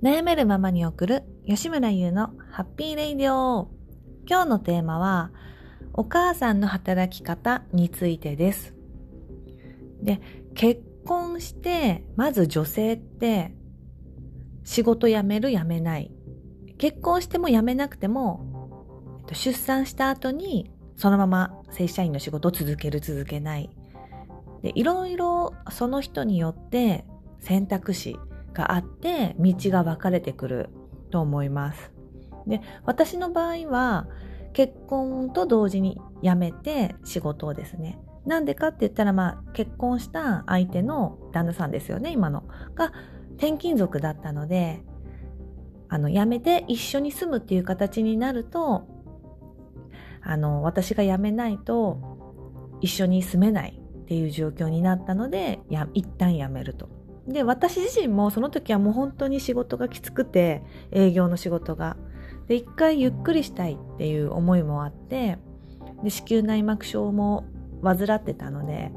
[0.00, 3.68] 悩めるままに送る吉村優のハッピーレイディオ。
[4.28, 5.32] 今日のテーマは
[5.92, 8.76] お母さんの働き方についてです。
[10.00, 10.20] で
[10.54, 13.52] 結婚してまず女性って
[14.62, 16.12] 仕事辞める辞めない。
[16.78, 23.68] 結婚しても辞めなくても出産した後にそのまま正社員の仕事を続ける続けない。
[24.62, 27.04] でいろいろその人によって
[27.40, 28.16] 選択肢
[28.58, 30.70] があって道が分かれてくる
[31.12, 31.92] と思います。
[32.48, 34.08] で私の場合は
[34.52, 38.00] 結婚と同時に辞めて仕事をですね。
[38.26, 42.42] なんでかって言ったらまあ結婚した相手の旦那さんですよね今の。
[42.74, 42.92] が
[43.36, 44.82] 転勤族だったので
[45.88, 48.88] あの辞めて一緒に住むっていう形になると
[50.20, 52.00] あの私が辞めないと
[52.80, 56.97] 一緒に住めないっていう状況になったのでや一旦辞めると。
[57.28, 61.96] で、私自身もその時はもう本当に仕事がきつくて、営業の仕事が。
[62.48, 65.38] で、一回ゆっくりしたいっていう思いもあって、
[66.02, 67.44] で、子宮内膜症も
[67.82, 68.92] 患ってたので、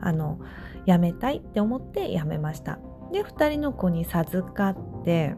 [0.00, 0.40] あの、
[0.86, 2.80] 辞めたいって思って辞めました。
[3.12, 5.36] で、二人の子に授かって、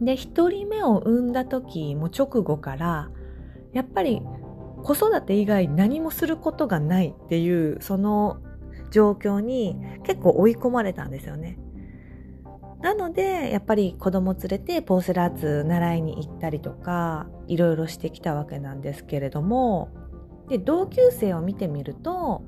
[0.00, 3.10] で、一人目を産んだ時も直後から、
[3.74, 4.22] やっぱり
[4.82, 8.38] 子育て以外何もすることがないっていう、その
[8.90, 11.58] 状況に結構追い込まれたんですよね。
[12.80, 19.90] なのでやっぱり子供連れてポーセラーツ習いに行ったりとかいろいろしてきたわけなんですけれども
[20.48, 22.42] で同級生を見てみると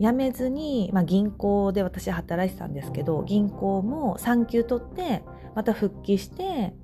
[0.00, 5.22] 辞めずに、まあ、銀行で私働いてたんですけど銀行も産休取って
[5.54, 6.74] また復帰して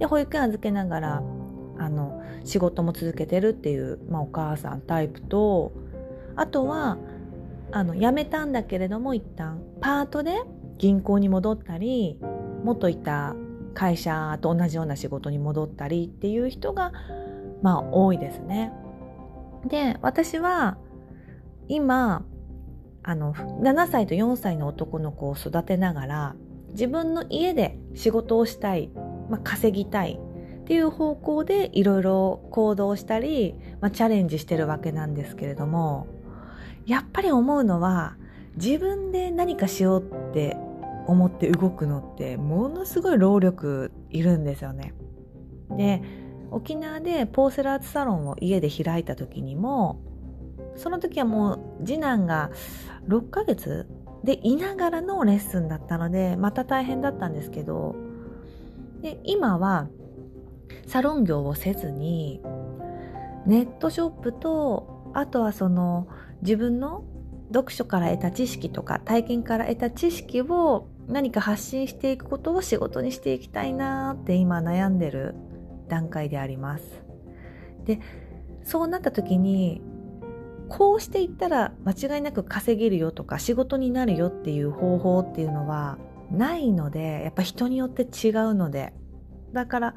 [0.00, 1.22] で保育園預けながら
[1.78, 5.72] あの仕事も続けてるっていう、まあ、お母さんタイプと
[6.34, 6.98] あとは
[7.76, 10.40] あの辞めたんだけれども一旦パートで
[10.78, 12.18] 銀行に戻ったり
[12.64, 13.36] 元いた
[13.74, 16.92] 会社と同じような仕事に戻ったりっていう人が
[17.60, 18.72] まあ多いですね。
[19.68, 20.78] で私は
[21.68, 22.24] 今
[23.02, 26.36] あの7歳と4歳の男の子を育てながら
[26.70, 28.88] 自分の家で仕事をしたい、
[29.28, 30.18] まあ、稼ぎたい
[30.60, 36.06] っていう方向でいろいろ行動したり、まあ、チャレンジしてるわけなんですけれども
[36.86, 38.16] やっぱり思うのは
[38.56, 40.56] 自分で何かしようって
[41.06, 44.94] 思って動くのってものすごい労力いるんですよね。
[45.70, 46.02] で
[46.50, 50.00] 沖縄でポーセラーツサロンを家で開いた時にも
[50.76, 52.50] その時はもう次男が
[53.08, 53.88] 6ヶ月
[54.22, 57.96] でいながらのレッスンだったのでまた大変だったんですけど
[59.02, 59.88] で今は
[60.86, 62.40] サロン業をせずに
[63.46, 66.08] ネットショップとあとはその
[66.42, 67.04] 自分の
[67.52, 75.34] 読書から得た知識とか体験から得た知識を何か発信していくことを仕事にしていきたいなって今悩んでる
[75.88, 76.84] 段階であります。
[77.84, 78.00] で
[78.64, 79.80] そうなった時に
[80.68, 85.98] こうしていったら間違いなく稼げるよとか仕事になるよっていう方法っていうのは
[86.32, 88.92] ないのでやっぱ人によって違うので
[89.52, 89.94] だから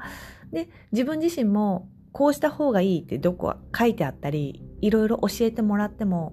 [0.52, 6.32] で自分自身もこうした方がいいってどこ書いてあったりいろいろ教えてもらっても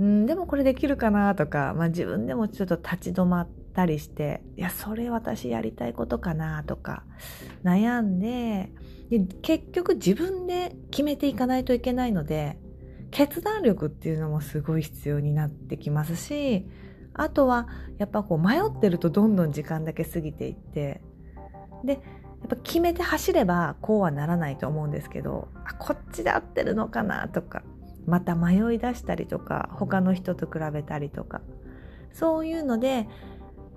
[0.00, 7.04] んでもこれできるかなとか、まあ、自分でもちょっと立ち止まったりしていやそれ私やりたいことかなとか
[7.62, 8.72] 悩んで
[9.10, 12.58] で結局自分で決めていかないといけないので
[13.10, 16.66] 決断力っていうのもすごい必要になってきますし
[17.12, 21.00] あとはやっぱこう迷ってるとどんどん時間だけ過ぎていって
[21.84, 22.00] で
[22.44, 27.62] やっぱ決めて走ればこうはならないと思うんですけどあこっちで合ってるのかなとか
[28.06, 31.40] また迷い出したりとか他の人と比べたりとか
[32.12, 33.08] そういうので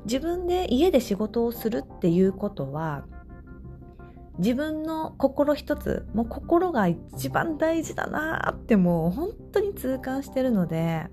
[0.03, 3.05] 自分で家で仕事をするっていうことは
[4.37, 11.07] 自分の心一つもう心が一番大事だなってもう本当に痛感してるので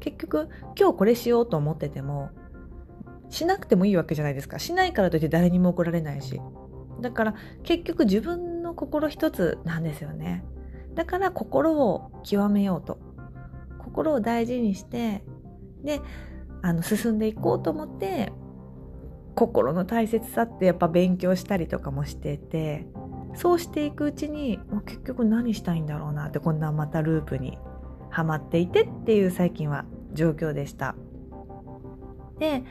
[0.00, 2.30] 結局今日これしようと思ってても
[3.30, 4.58] しなくてもいいわけじゃないですか。
[4.58, 6.40] しないからといって誰にも怒られないし。
[7.00, 10.44] だから結局自分の心一つなんですよね。
[10.94, 12.98] だから心を極めようと。
[13.78, 15.24] 心を大事にして
[15.82, 16.00] で
[16.62, 18.32] あの進んでいこうと思って
[19.34, 22.86] 心の大切さってやっぱ勉強したりとかもしてて
[23.34, 27.58] そうしていくうちに結局何したいんだろうなってこんなまたループに
[28.10, 30.96] はまっていてっていう最近は状況でした。
[32.38, 32.64] で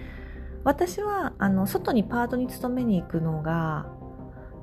[0.67, 3.87] 私はあの外にパートに勤めに行くのが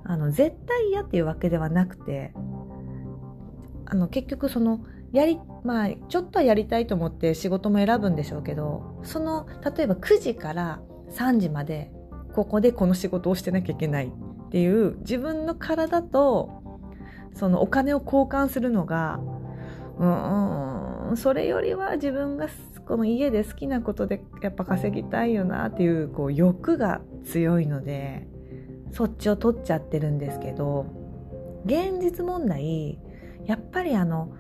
[0.05, 2.35] あの絶対嫌っていうわけではなくて
[3.87, 4.85] あの結局その
[5.15, 11.91] やりまあちょっとはやりたいと思って仕事も選ぶんでしょうけどその例えば9時から3時まで
[12.35, 16.85] ここでこの仕事をしてなきゃいけないっていう自分の体と
[17.33, 19.21] そのお金を交換するのが
[19.99, 22.49] うんそれよりは自分が
[22.87, 28.27] この家で好きなことでやっぱ稼ぎたいよなっていうこう欲が強いので
[28.93, 30.87] そっちを取っちゃってるんですけど
[31.65, 32.99] 現実問題
[33.47, 34.35] やっぱりあの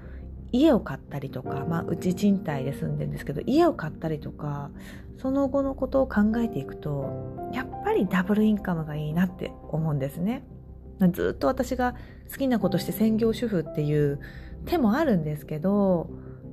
[0.52, 4.70] 家を買ったりとか、まあ、うち賃貸で住んでるんですけど家を買ったりとか
[5.19, 10.44] その後のことを考えていくとやっぱりダブルインカムがいいなって思うんですね。
[11.12, 11.96] ずっと私が
[12.31, 14.20] 好きなことして専業主婦っていう
[14.64, 16.08] 手もあるんですけど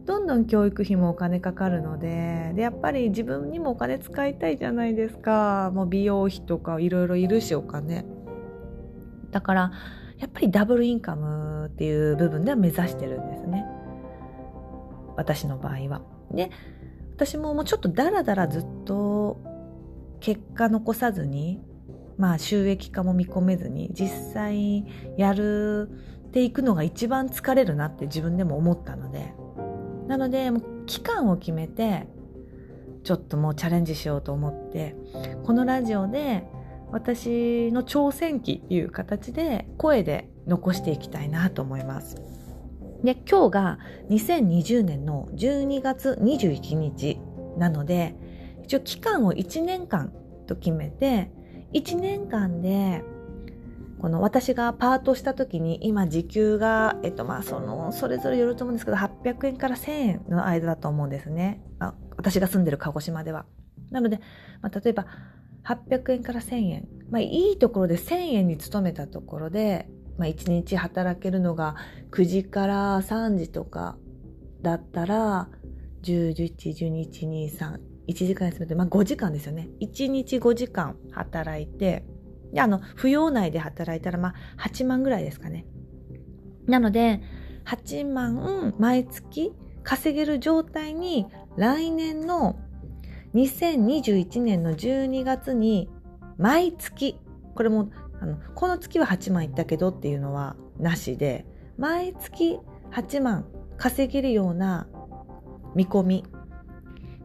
[0.05, 5.71] どんどん教育費もお金かかるのででやっぱり自分にもお金使いたいじゃないですか。
[5.73, 8.05] もう美容費とかいろいろいるしお金。
[9.31, 9.71] だから
[10.17, 13.65] やっぱりダブルインカムっていう部分では目指してるんですね。
[15.15, 16.01] 私の場合は。
[16.31, 16.49] で
[17.15, 19.39] 私ももうちょっとダラダラずっと
[20.19, 21.61] 結果残さずに
[22.17, 24.85] まあ収益化も見込めずに実際
[25.17, 25.89] やる
[26.27, 29.33] っていくのが一番疲れるなって自分でも思ったので。
[30.11, 32.05] なのでもう期間を決めて
[33.05, 34.93] ちょっともうチャレンジしようと思って
[35.45, 36.43] このラジオで
[36.91, 42.17] 私の挑戦記っていう形で声で残していきたいなと思います。
[43.01, 43.79] で、今日が
[44.09, 47.17] 2020年の12月21日
[47.57, 48.13] なので、
[48.65, 50.11] 一応期間を1年間
[50.45, 51.31] と決めて、
[51.73, 53.05] 1年間で、
[54.01, 61.61] この私がパートした時に今時給が、えっとまあその、それぞれよると思うんですけど、800円から1000円の間だと思うんですね。
[61.77, 63.45] あ私が住んでる鹿児島では。
[63.91, 64.19] なので、
[64.63, 65.05] まあ、例えば
[65.63, 66.87] 800円から1000円。
[67.11, 69.87] まあいいところで1000円に勤めたところで、
[70.17, 71.75] まあ、1日働けるのが
[72.09, 73.97] 9時から3時とか
[74.63, 75.47] だったら
[76.01, 76.55] 10、11、
[76.89, 79.69] 12、1、2、3、1時間休めて、まあ、5時間ですよね。
[79.79, 82.03] 1日5時間働いて、
[82.51, 85.65] で、あの、扶養内で働いたら、まあ、8万ぐらいですかね。
[86.67, 87.21] なので、
[87.65, 89.53] 8万毎月
[89.83, 91.27] 稼げる状態に
[91.57, 92.59] 来年の
[93.35, 95.89] 2021年の12月に
[96.37, 97.17] 毎月、
[97.55, 97.89] これも
[98.21, 101.45] あのこの月は8万いったけどっていうのはなしで
[101.77, 102.59] 毎月
[102.91, 103.45] 8万
[103.77, 104.87] 稼げるような
[105.73, 106.25] 見込み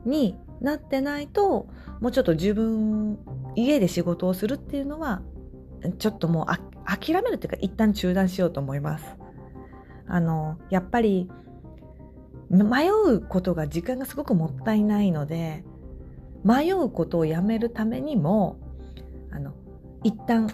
[0.07, 1.69] になってないと
[2.01, 3.19] もうちょっと自分
[3.55, 5.23] 家で仕事をするっていうのは
[5.99, 9.05] ちょっともう諦めるっていうか一旦中断しようと思います。
[10.09, 11.29] あのやっぱり
[12.49, 15.65] 迷うことが時間がすごくもったいないので
[16.45, 18.59] 迷うことをやめるためにも
[19.33, 19.53] あの
[20.05, 20.49] 一旦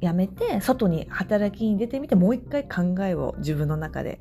[0.00, 4.20] やめて外に働きに出てみてもう一回考えを自分の中で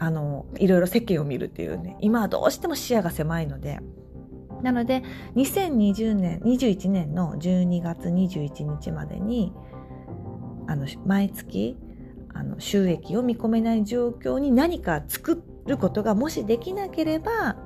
[0.00, 3.80] あのいろいろ世間を見るっていうね今はどうしても視野が狭いので
[4.62, 5.02] なので
[5.36, 9.52] 2020年21年の12月21日までに
[10.66, 11.76] あの毎月
[12.34, 17.56] あの収益を見込めない状況に何か作ることがもしできなければ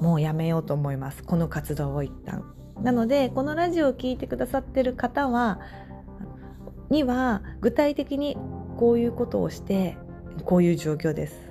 [0.00, 2.44] もうやめようと思いますこの活動を一旦。
[2.82, 5.60] なのでこのラジオを聴いてくださってる方は
[6.88, 8.38] には具体的に
[8.78, 9.98] こういうことをして
[10.44, 11.49] こういう状況です。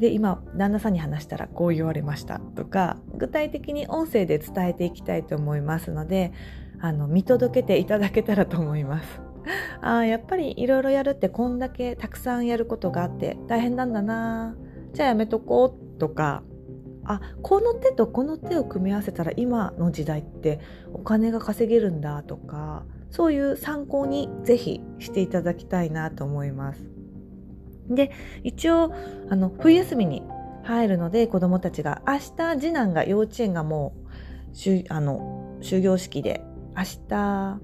[0.00, 6.32] で今旦那さんに話したらこう言われましたとか具体的に音声で伝えていきたいと思いますので
[6.80, 9.20] あの見届けていただけたらと思います。
[9.80, 14.56] あやっぱりいろいろやるってこんだけたくさんやることがあって大変なんだな
[14.92, 16.42] じゃあやめとこうとか
[17.04, 20.58] あこの手とこの手を組み合わせたら今の時代って
[20.92, 26.95] お金が稼げるんだとかそういう参考にぜひしていただきたいなと思います。
[27.88, 28.10] で
[28.42, 28.92] 一応
[29.30, 30.22] あの冬休みに
[30.64, 33.94] 入るので子どもたちが明日次男が幼稚園がも
[34.52, 36.42] うしゅあの終業式で
[36.76, 37.60] 明日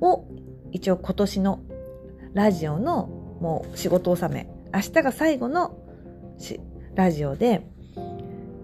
[0.00, 0.24] を
[0.72, 1.60] 一応今年の
[2.32, 3.06] ラジオの
[3.40, 5.76] もう仕事納め明日が最後の
[6.94, 7.66] ラジオで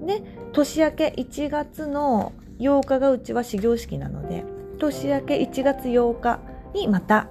[0.07, 4.45] で年明け1月の8日がうちは始業式なので
[4.79, 6.41] 年明け1月8日
[6.75, 7.29] にまた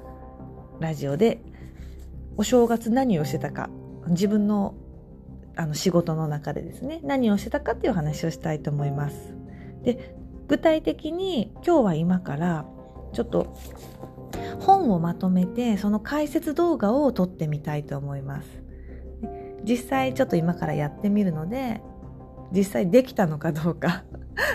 [0.80, 1.42] ラジオで
[2.38, 3.70] お正月何をしてたか
[4.08, 4.76] 自分の
[5.58, 9.36] あの仕事の中でですね何をしてたかっていう話をしたいと思います。
[9.84, 10.16] で
[10.48, 12.66] 具体的に今日は今から
[13.14, 13.56] ちょっと
[14.60, 18.48] 本をまとめてその解説動画を撮ってみたいと思います。
[19.64, 21.82] 実際ちょっと今からやってみるので
[22.52, 24.04] 実際できたのかどうか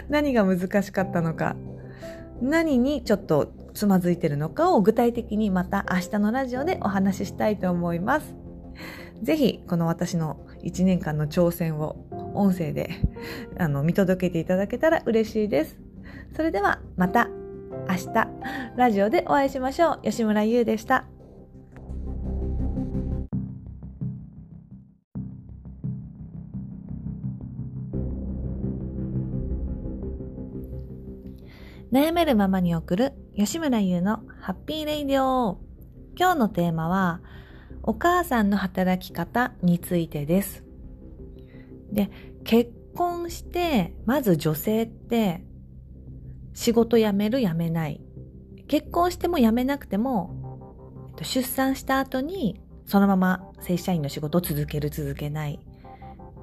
[0.08, 1.56] 何が難しかったのか
[2.40, 8.34] 何にちょっとつまずいてるのかを具体的にまた明日のラジオでお話ししたいと思います。
[9.22, 11.96] ぜひこの私の1年間の挑戦を
[12.34, 12.90] 音声で
[13.58, 15.78] あの見届けていただけたら嬉しいです。
[16.34, 17.28] それではまた
[17.88, 18.28] 明日
[18.76, 20.00] ラジオでお会いしましょう。
[20.02, 21.04] 吉村優でした。
[31.92, 35.60] 悩めるままに送る吉村優のハッピーレイディオ。
[36.18, 37.20] 今日のテーマは
[37.84, 40.64] お母さんの働き方についてです。
[41.92, 42.10] で
[42.44, 45.44] 結婚してまず女性って
[46.54, 48.00] 仕事辞める辞めない。
[48.66, 55.60] 結婚しても辞めなくても出産した後にそのまま正社員の仕事を続ける続けない。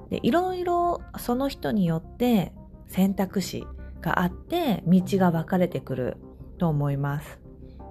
[0.08, 2.54] でいろいろその人によって
[2.86, 3.66] 選択肢
[4.00, 6.16] があって道が分かれてくる。
[6.58, 7.40] と思います。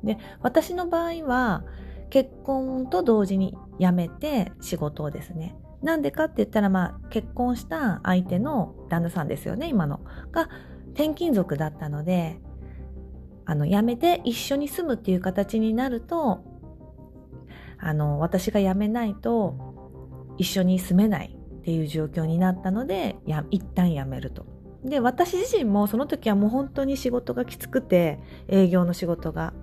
[0.03, 1.63] で私の場合は
[2.09, 9.99] 結婚と同時に辞めて仕事をですねなんでかって言ったらまあ結婚した相手の旦那さんですよね今の
[10.31, 10.49] が
[10.93, 12.39] 転勤族だったので
[13.45, 16.43] あの辞めて一緒に住むっていう形になると
[17.79, 24.56] あの私が辞めないと一緒に住めないっていう状況になったのでや一旦辞めると。
[24.87, 29.53] で私自身もその時はもう本当に仕事がきつくて営業の仕事が。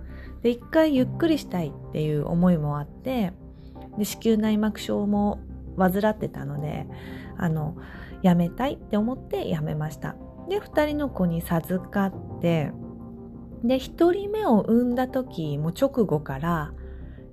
[0.43, 3.33] で一回ゆっくりしたいっていう思いもあって
[3.97, 5.39] で子宮内膜症も
[5.75, 6.85] 患ってたので
[7.35, 7.75] あの
[8.23, 10.15] 辞めたいって思って辞めました。
[10.47, 12.71] で2人の子に授かって
[13.63, 16.73] で1人目を産んだ時も直後から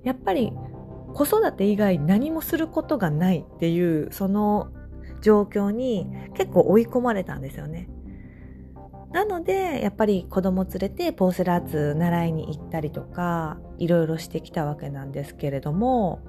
[0.03, 0.51] やっぱり
[1.13, 4.69] 子育て以外何もすることがないっていうその
[5.23, 7.89] 状況に結構追い込まれたんですよね。
[9.11, 16.19] なのでやっぱり子供連れてポーセラーツ習いに行ったりとかいろいろしてきたわけなんですけれども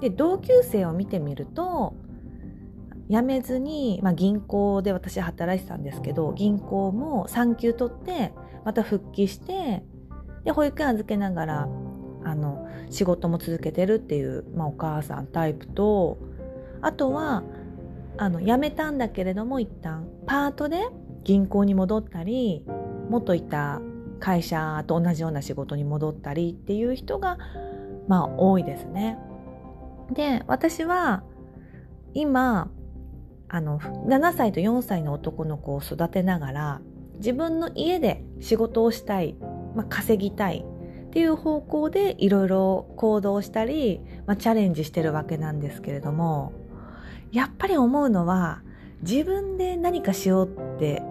[0.00, 1.94] で同級生を見てみると
[3.08, 8.32] 辞めずに、まあ、銀行で私働いてたんですけど銀行も産休取って
[8.64, 9.84] また復帰して
[10.42, 11.68] で保育園預けながら
[12.24, 16.18] あの仕事も続けてるっていう、まあ、お母さんタイプと
[16.80, 17.44] あとは
[18.16, 20.88] あの辞めたんだけれども一旦パートで
[21.24, 22.64] 銀行に戻ったり
[23.08, 23.80] 元いた
[24.20, 27.38] 会社と同じような仕事に戻ったりっていう人が
[28.08, 29.18] まあ多いですね。
[30.12, 31.22] で私は
[32.12, 32.70] 今
[33.48, 36.80] あの7歳と4歳の男の子を育てながら
[37.16, 39.36] 自分の家で仕事をしたい、
[39.74, 40.64] まあ、稼ぎたい
[41.06, 46.52] っていう方向でいろいろ行動したり、まあ、チャレンジしてるわけなんですけれども
[47.34, 48.62] やっぱり思うのは
[49.02, 51.02] 自分で何かしようって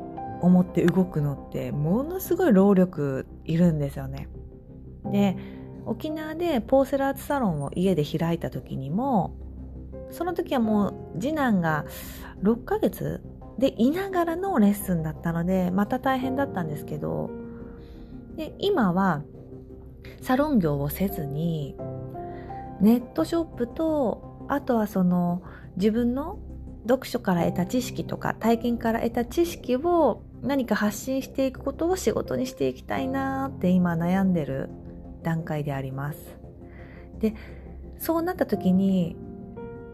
[0.41, 4.29] 思って動くのってものすごい労力いるんですよね。
[5.11, 5.37] で
[5.85, 9.35] 沖縄でポーセラーツサロンを家で開いた時にも
[10.11, 11.85] その時はもう次男が
[12.41, 13.21] 6ヶ月
[13.59, 17.31] でいながらのレッスンだったのでまた大変だったんですけど
[18.37, 19.23] で今は
[20.21, 21.75] サロン業をせずに
[22.79, 25.43] ネットショップとあとはその
[25.75, 26.39] 自分の
[26.87, 34.69] 読書から得た知識とか体験から得た知識を何か発信していくことを仕事にしていきたいなって今悩んでる
[35.23, 36.19] 段階であります。
[37.19, 37.33] で
[37.97, 39.15] そうなった時に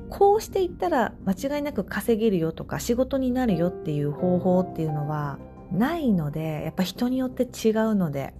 [0.10, 5.38] こうしていったら間違いなく稼げるよとか仕事になるよっていう方法っていうのは
[5.72, 8.34] ないのでやっぱ人によって違うので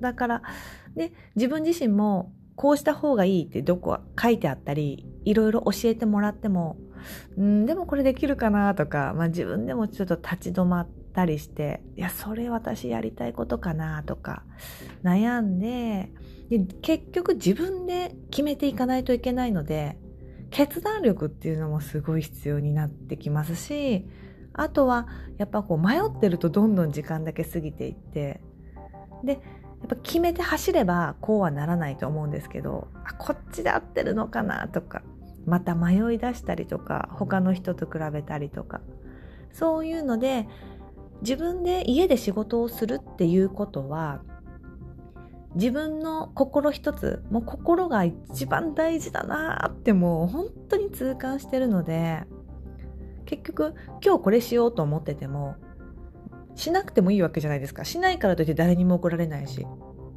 [0.00, 0.42] だから
[0.94, 6.76] で自分自身もこうした方がいいってどこ書いてあったりいろいろ教えてもらっても
[7.38, 14.42] んでもこれできるかなとか、まあ、自分でもちょっと立ち止まったりしていやそれ私やりたいことかなとか
[15.04, 16.10] 悩んで
[16.48, 19.98] で結局自分で決めていかないといけないので
[20.50, 24.06] 決断力っていうのもすごい必要になってきますし
[24.52, 25.06] あとは
[25.38, 28.40] やっぱこう迷ってるとどんどん時間だけ過ぎていって
[29.24, 29.40] で
[29.86, 35.02] やっぱ決めて走ればこうはならないと思うんですけどあこっちで合ってるのかなとか
[35.46, 38.80] また迷い出したりとか他の人と比べたりとか
[39.52, 40.48] そういうので
[41.20, 44.22] 自分で家で仕事をするっていうことは
[45.54, 52.24] 自分の心一つもう心が一番大事だなってもう本当に痛感してるので
[53.24, 53.74] 結局
[54.04, 55.54] 今日これしようと思ってても
[56.56, 57.84] しなくてもいいわけじゃないですか。
[57.84, 59.64] しないからといって誰にも怒られないし。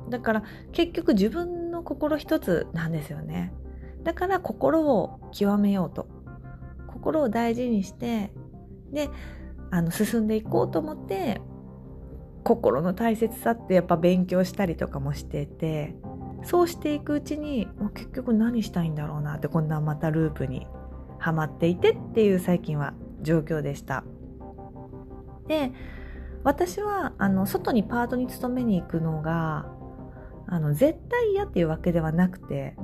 [0.09, 3.53] だから結局自分の心一つなんですよね。
[4.03, 6.07] だから心を極めようと。
[6.87, 8.31] 心を大事にして。
[8.91, 9.09] で
[9.71, 11.41] あの進んでいこうと思って
[12.43, 15.95] 心の大切さってやっぱ勉強したりとかもしてて
[16.43, 20.65] そうしていくうちに結局何したいんだろうなってこんなまたループに
[21.19, 24.05] はまっていてっていう最近は状況でした。
[25.47, 25.73] で
[26.43, 29.65] 私はあの外にパートに勤めに行くのが
[30.47, 32.75] あの絶対嫌っていうわけではなくて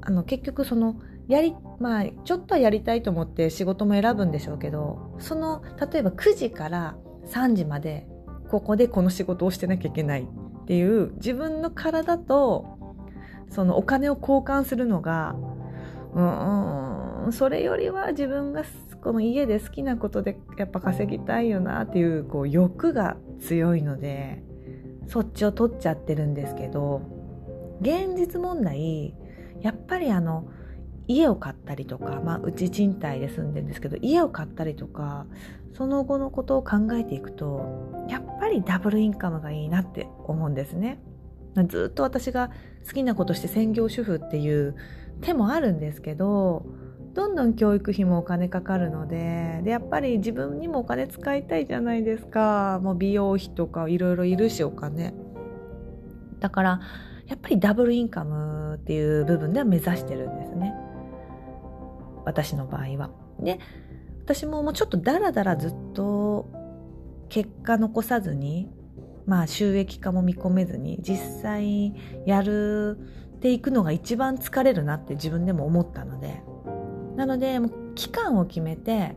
[0.00, 8.06] あの結局そのやりまあちょっとはやりたいと思って仕事も選ぶんでしょうけどその例えば9時から3時まで
[8.50, 12.78] ここでこの仕事をしてなきゃいけないっていう自分の体と
[13.48, 15.36] そのお金を交換するのが
[16.14, 18.64] うんそれよりは自分が
[19.02, 24.42] この家で好きなことでやっぱ稼ぎたいよなっていうこう欲が強いので
[25.08, 27.02] そっちを取っちゃってるんですけど
[27.80, 29.14] 現実問題
[29.60, 30.48] やっぱりあの
[31.08, 35.26] 家を買ったりとか、まあ、うち賃貸で住んでるんですけど家を買ったりとか
[35.76, 41.00] その後のことを考えていくとやっぱりダブルインカムがいいなって思うんですね。
[41.68, 42.50] ずっと私が
[42.86, 44.74] 好きなことして専業主婦っていう
[45.20, 46.64] 手もあるんですけど
[47.14, 52.80] どんどん教育費もお金かかるのででやっぱり自分にもお金使いたいじゃないですか。
[52.82, 55.14] もう美容費とかいろいろいるしお金。
[56.40, 56.80] だから
[57.26, 60.74] やっぱりダブルインカムっていう部分では目指してるんですね。
[62.24, 63.10] 私の場合は。
[63.38, 63.58] で
[64.24, 66.50] 私ももうちょっとダラダラずっと
[67.28, 68.70] 結果残さずに
[69.26, 71.94] まあ収益化も見込めずに実際
[72.26, 72.98] やる
[73.36, 76.42] っていくのが一番疲れるなって自分でも思ったので。
[77.16, 77.58] なので
[77.94, 79.16] 期間を決めて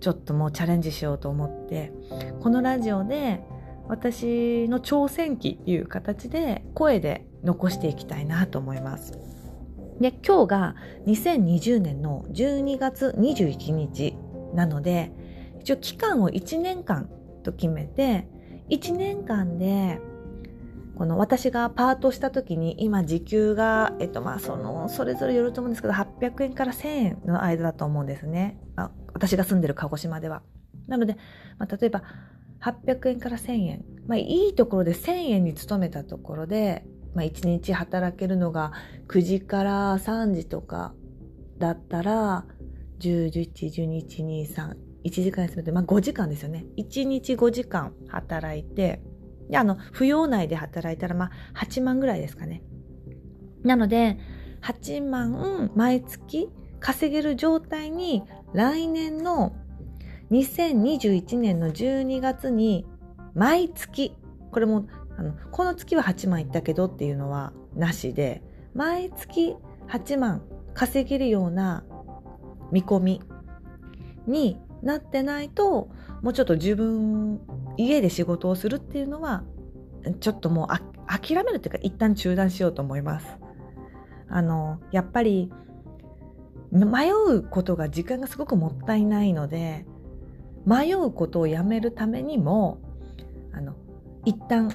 [0.00, 1.92] ちょっともうチャレンジしようと思って
[2.40, 3.42] このラジオで
[3.88, 9.18] 私の挑戦記っていう形で声で残していきたいなと思います。
[10.00, 10.74] で今日が
[11.06, 14.16] 2020年の12月21日
[14.54, 15.12] なので
[15.60, 17.10] 一応期間を1年間
[17.42, 18.26] と決めて
[18.70, 20.00] 1年間で
[21.00, 28.60] この私がパートした時に今時給が、えっとまあその、それぞれよると思うんですけど、800円から1000円の間だと思うんですね。
[28.76, 30.42] あ私が住んでる鹿児島では。
[30.88, 31.16] なので、
[31.58, 32.02] まあ、例えば
[32.60, 33.84] 800円から1000円。
[34.08, 38.72] まあいいところで1000円に勤めたところで、まあ1日働けるのが
[39.08, 40.92] 9時から3時とか
[41.56, 42.44] だったら、
[42.98, 46.66] 10、11、12、1、2、3、1時間休めて、まあ5時間ですよね。
[46.76, 49.00] 1日5時間働いて、
[49.50, 52.62] で、あの、扶養内で働いたら、まあ、8万ぐらいですかね。
[53.62, 54.18] なので、
[54.62, 59.54] 8万毎月稼げる状態に来年の
[60.30, 62.86] 2021年の12月に
[63.34, 64.16] 毎月、
[64.50, 64.86] これも、
[65.16, 68.42] あの、この月は8万いったけどっていうのはなしで、
[68.74, 69.56] 毎月
[69.88, 70.42] 8万
[70.74, 71.84] 稼げるような
[72.70, 73.22] 見込み
[74.26, 75.90] になってないと、
[76.22, 77.40] もうちょっと自分
[77.76, 79.44] 家で仕事をするっていうのは
[80.20, 83.26] ちょっともう諦めるっていうか一旦中断しようと思います。
[84.28, 85.50] あのやっぱり
[86.70, 89.86] 迷うことが時間がすごくもったいないので
[90.64, 92.80] 迷うことをやめるためにも
[93.52, 93.74] あの
[94.24, 94.72] 一旦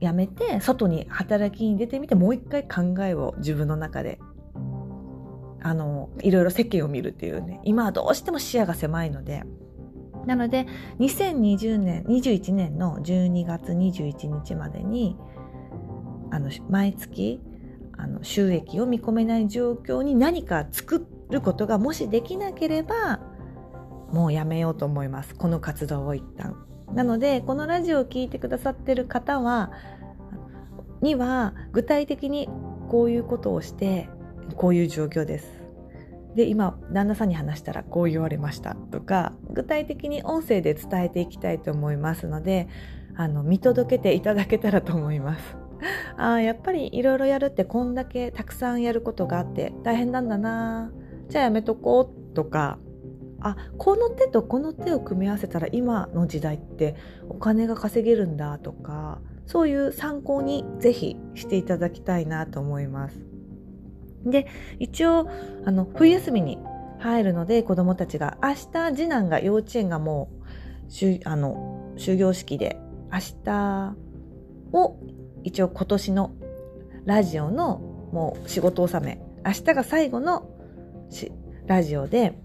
[0.00, 4.18] やめて外に働きに出てみてもう一回考えを自分の中で
[5.62, 9.44] あのいろいろ世間を見るっていうね今はどうしても視野が狭いので
[10.26, 10.66] なので
[10.98, 15.16] 2020年21年の12月21日までに
[16.30, 17.40] あの毎月
[17.96, 23.20] あの収益を見込めない状況に何か作ることがもしできなければ
[24.10, 25.34] もうやめようと思います。
[25.34, 26.56] この活動を一旦。
[26.92, 29.72] なのでこのラジオを聴いてくださってる方は
[31.00, 32.48] には具体的に
[32.88, 34.08] こういうことをして
[34.56, 35.63] こういう状況です。
[36.34, 42.68] で今旦那さんに話したらこう言われましたとか具体的に音声で伝えていきたいと思いますので
[43.16, 45.56] あの見届けていただけたらと思います。
[46.16, 50.92] あやっぱりいろいろやるってこんだけたくさんやることがあって大変なんだな
[51.28, 52.78] じゃあやめとこうとか
[53.40, 56.96] あこの手とこの手を組み合わせたら今の時代って
[57.28, 63.33] お金が稼げるんだとかそういう参考にぜひしていただきたいなと思います。
[64.24, 64.46] で、
[64.78, 65.28] 一応、
[65.64, 66.58] あの、冬休みに
[66.98, 70.30] 入るので、子供たちが、明日、次男が幼稚園がも
[70.88, 72.78] う、しゅあの、終業式で、
[73.12, 73.96] 明日
[74.72, 74.96] を、
[75.42, 76.32] 一応今年の
[77.04, 77.78] ラジオの
[78.12, 80.48] もう仕事納め、明日が最後の
[81.66, 82.38] ラジオで、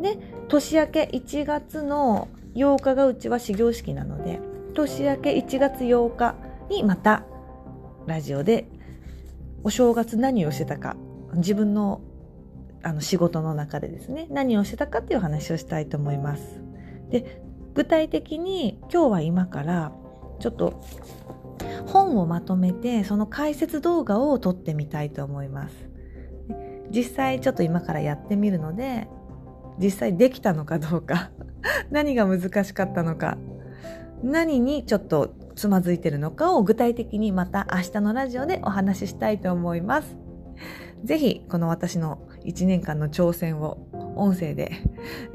[0.00, 0.18] で、
[0.48, 4.40] 年明け1月の8日がうちは始業式なので、
[4.74, 6.34] 年明け1月8日
[6.68, 7.24] にまた
[8.06, 8.68] ラジオで
[9.64, 10.96] お正月何をしてたか
[11.34, 12.02] 自分の
[12.82, 16.62] あの仕事の中でですね何をしてたかっていう話をしたいと思います。
[17.10, 19.92] で具体的に今日は今から
[20.38, 20.84] ちょっと
[21.86, 25.74] 本をまとめてその解説動画を撮ってみたいと思います。
[26.90, 29.08] 実際ちょっと今からやってみるので
[29.78, 31.30] 実際できたのかどうか
[31.90, 33.38] 何が難しかったのか、
[34.22, 40.16] 何にちょっとつまずいてるのかを具体的にまた明日のラジオでお話ししたいと思います。
[41.04, 43.86] ぜひ、この私の1年間の挑戦を
[44.16, 44.72] 音声で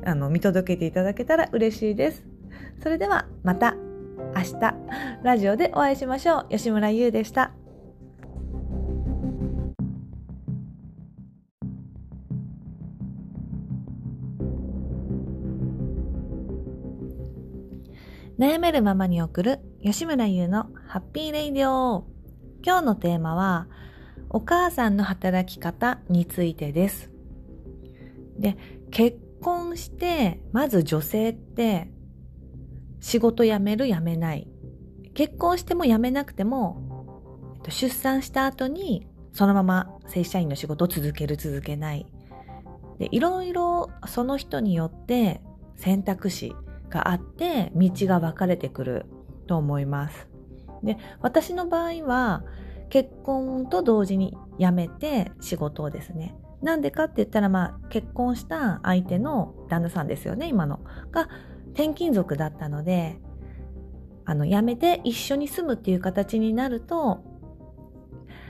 [0.05, 2.25] あの見届けていただけたら嬉しいです。
[2.81, 3.75] それではまた
[4.35, 4.75] 明日
[5.23, 6.47] ラジオでお会いしましょう。
[6.49, 7.51] 吉村優でした。
[18.39, 22.05] 悩めるままに送る吉村優のハッピーレイディオ
[22.65, 23.67] 今日のテーマは
[24.29, 27.09] お母さんの働き方についてです。
[28.37, 28.57] で、
[28.91, 31.89] 結婚してまず女性って
[32.99, 34.49] 仕事辞める辞めない。
[35.13, 42.05] 結婚しても辞めなくても出産した後にそのまま正社員の仕事を続ける続けない。
[42.97, 45.39] で、いろいろその人によって
[45.77, 46.53] 選択肢
[46.89, 49.05] があって道が分かれてくる
[49.49, 50.27] と思います。
[50.83, 52.43] で、私の場合は
[52.89, 56.35] 結婚と同時に辞めて仕事をですね。
[56.61, 60.81] なんでかって言ったらまあ結婚した相手の旦那さんですよね、今の。
[61.11, 61.29] が
[61.73, 63.19] 転勤族だったので、
[64.25, 67.23] あの、辞めて一緒に住むっていう形になると、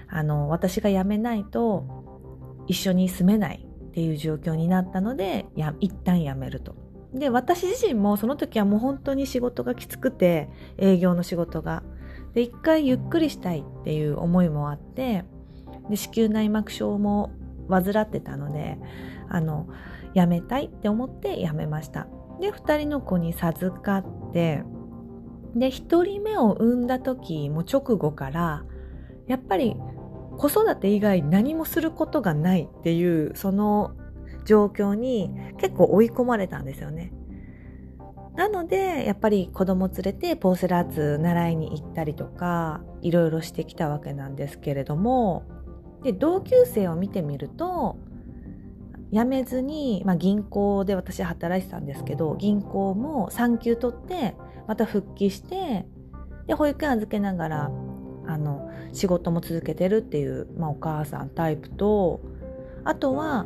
[0.10, 1.86] あの、私が辞めないと
[2.68, 6.89] 一緒に住めないっていう状況になったので、や、一旦辞めると。
[7.14, 11.84] で、私自身もその時はもう本当に仕事がきつくて、営業の仕事が。
[12.34, 15.26] で、一回ゆっくりしたいっていう思いもあって、
[15.90, 17.32] で、子宮内膜症も
[17.70, 18.78] 患ってたので、
[19.28, 19.68] あの、
[20.16, 22.08] 辞めたいって思って辞めました。
[22.40, 24.64] で、二人の子に授かって、
[25.56, 28.64] で、一人目を産んだ時も直後から、
[29.28, 29.76] やっぱり
[30.38, 33.96] 子育て以外何もすることがないっていう、その
[34.50, 37.14] 状況に結構追い込まれたんですよね。
[38.36, 45.44] なので、やっぱり子供連れてポーセラーツ習いに行ったりとか、いろいろしてきたわけなんですけれども、
[46.02, 47.98] で、同級生を見てみると、
[49.12, 54.36] 辞めずに、まあ、銀行で私働いてたんですけど、銀行も産休取って、
[54.68, 55.86] また復帰して、
[56.48, 57.72] で、保育園預けながら、
[58.26, 62.22] あの、仕事も続けてるっていう、まあ、お母さんタイプと、
[62.84, 63.46] あとは、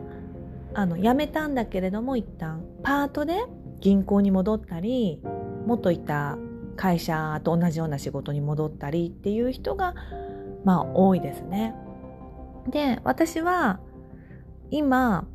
[0.74, 3.46] あの辞めたんだけれども一旦パートで
[3.80, 5.22] 銀行に戻ったり
[5.66, 6.38] 元いた
[6.76, 9.94] 会社と同じような仕事に戻ったりっていう人が
[10.64, 11.76] まあ多いですね。
[12.70, 13.80] で私は
[14.72, 15.28] 今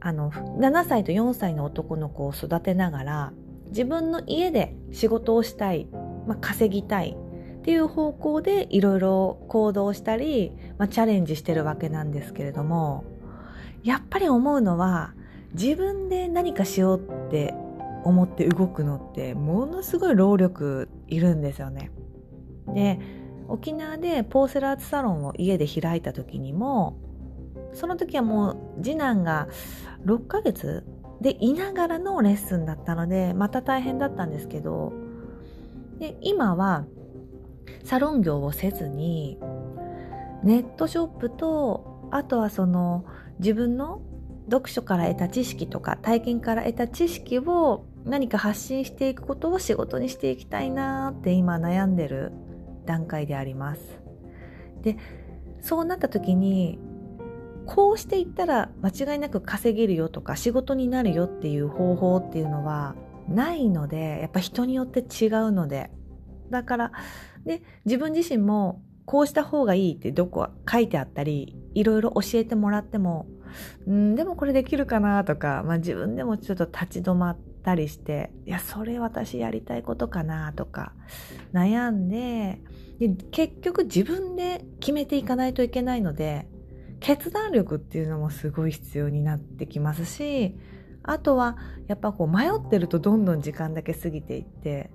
[0.00, 3.32] あの7歳と4歳の男の子を育てながら
[3.68, 5.88] 自分の家で仕事をしたい、
[6.26, 7.16] まあ、稼ぎたい
[7.58, 13.04] っていう方向でいろいろ行動したり、まあ、チャレンジしてるわけなんですけれども
[13.88, 15.14] やっぱり思うのは
[15.54, 17.54] 自分で何かしようって
[18.04, 21.90] 思って動くのってものすごい労力いるんですよね。
[22.66, 23.00] で
[23.48, 26.98] 沖縄でポーセラーツサロンを家で開いた時にも
[27.72, 29.48] その時はもう次男が
[30.04, 30.84] 6ヶ月
[31.22, 34.92] でいながらのレッスンだったのでまた大変だったんですけど
[35.98, 36.84] で今は
[37.84, 39.38] サロン業をせずに
[40.42, 43.06] ネットショップとあとはその
[43.38, 44.02] 自分の
[44.50, 52.32] 読書から得た知識とか体験から得た知識を何か発信していくことを仕事にしていきたいなって今悩んでる
[52.86, 54.00] 段階であります。
[54.82, 54.96] で、
[55.60, 56.78] そうなった時に
[57.66, 62.94] こうしていったら間違いなく稼げるよとか仕事になるよっていう方法っていうのは
[63.28, 65.90] ないので、やっぱ人によって違うので。
[66.48, 66.92] だから、
[67.44, 73.26] で、自分自身もこうした方がいいってどこ書いてあったり、いろいろ教えてもらっても、
[73.86, 80.92] うん、でもこれできるかなとか、まあ自分でもちょっと立ち止まったりして、いや、それ私やりたいことかなとか、
[81.54, 82.60] 悩んで
[82.98, 86.46] で、結局自分で決めていかないといけないので、
[87.00, 90.54] 決断力っていうのもすごい必要になってきますし、
[91.02, 94.90] あとは、やっぱこう迷ってるとどんどん時間だけ過ぎていって、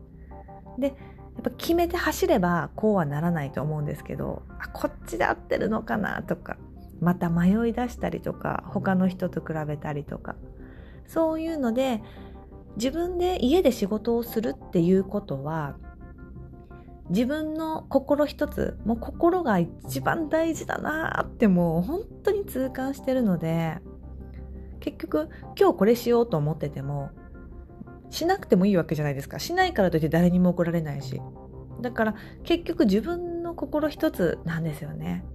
[0.78, 0.94] で、
[1.36, 6.58] やっぱ決めて走ればこうはならないと思うんですけどあこっちで合ってるのかなとか
[7.02, 10.36] また迷い出したりとか他の人と比べたりとか
[11.08, 12.02] そういうので
[12.78, 15.76] 自分で家で仕事をするっていうことは
[17.10, 23.78] 自分の心一つもう心が一番大事だなってもう本当に痛感してるので
[24.80, 27.12] 結局今日これしようと思ってても
[28.14, 29.40] しなくてもいいわけじゃないですか。
[29.40, 31.20] しないからといって誰にも怒られないし。
[31.82, 35.26] だから結局自分の心一つなんですよね。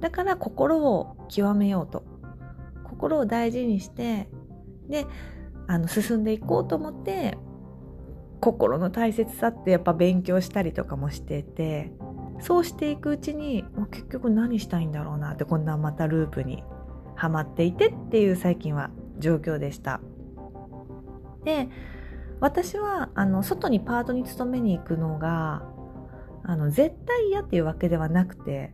[0.00, 2.04] だから心を極めようと。
[2.84, 4.28] 心を大事にして、
[4.88, 5.04] で、
[5.66, 7.36] あの、進んでいこうと思って、
[8.40, 11.92] 心の大切さってやっぱ勉強したりとかもしてて
[12.40, 16.62] そうしていくうちに結局何したいんだろうなってこんなまたループに
[17.16, 20.00] はまっていてっていう最近は状況でした。
[21.44, 21.68] で
[22.40, 25.62] 私はあの外にパートに勤めに行くのが
[26.44, 28.72] あの絶対嫌っていうわけではなくて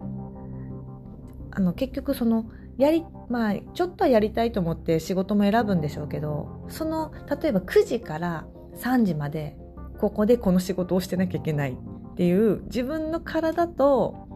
[1.51, 2.47] あの結局その
[2.77, 8.47] やりまあちょっとはやりたいと思って仕事も選ぶんでしょうけどその例えば9時から
[8.77, 9.57] 3時まで
[9.99, 14.29] ここでこの仕事をしてなきゃいけないっていう自分の体と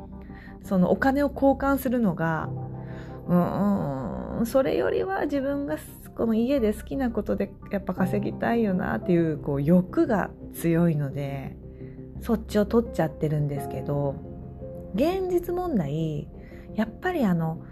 [0.63, 2.49] そのお金を交換するのが
[3.27, 4.08] うん
[4.47, 5.79] それよりは自分が
[6.17, 11.57] この家で好きなことでやっぱ稼ぎたいよなっていうこう欲が強いので
[12.21, 14.17] そっちを取っちゃってるんですけど
[14.95, 16.29] 現実問題
[16.75, 17.63] やっぱりあの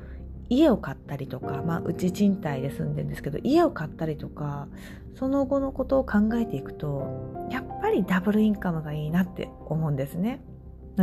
[0.48, 4.68] 家を買ったりとか、まあ、うち賃貸で住んでるんですけど家を買ったりとか
[5.18, 10.40] その後のことを考えていくとやっぱりダブルインカムがいいなって思うんですね。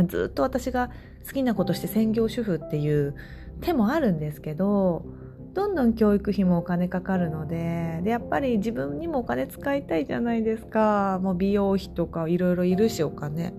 [0.08, 0.90] ずっと私が
[1.24, 3.14] 好きなことして専業主婦っていう
[3.60, 5.04] 手もあるんですけど
[5.54, 11.20] どんどん教育費もお金かかるのででやっぱり自分にもお金使いたいじゃないですか。
[11.22, 13.54] もう美容費とかいろいろいるしお金。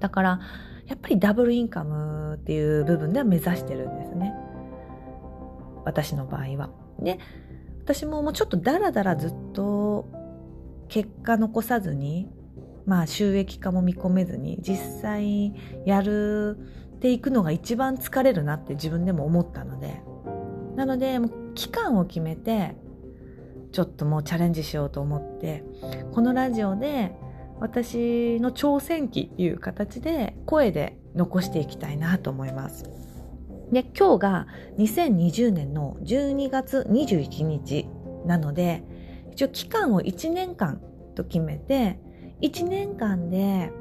[0.00, 0.40] だから
[0.86, 4.34] やっぱりダブルインカムっていう部分では目指してるんですね。
[5.84, 6.70] 私の場合は。
[6.98, 7.18] で
[7.84, 10.08] 私ももうちょっとダラダラずっと
[10.88, 12.28] 結果残さずに
[12.84, 15.54] まあ収益化も見込めずに実際
[15.86, 16.58] やる
[16.96, 20.02] っていくのが一番疲れるなって自分でも思ったので。
[20.76, 21.18] なので
[21.54, 22.76] 期間を決めて
[23.72, 25.64] ちょっともうチャレンジしようと思って
[26.12, 27.14] このラジオで
[27.60, 32.84] 私の挑戦記っていう形で声で残していきたいなと思います。
[33.72, 34.46] で今日が
[34.78, 37.88] 2020年の12月21日
[38.26, 38.84] なので
[39.32, 40.80] 一応期間を1年間
[41.14, 41.98] と決めて
[42.42, 43.72] 1年間で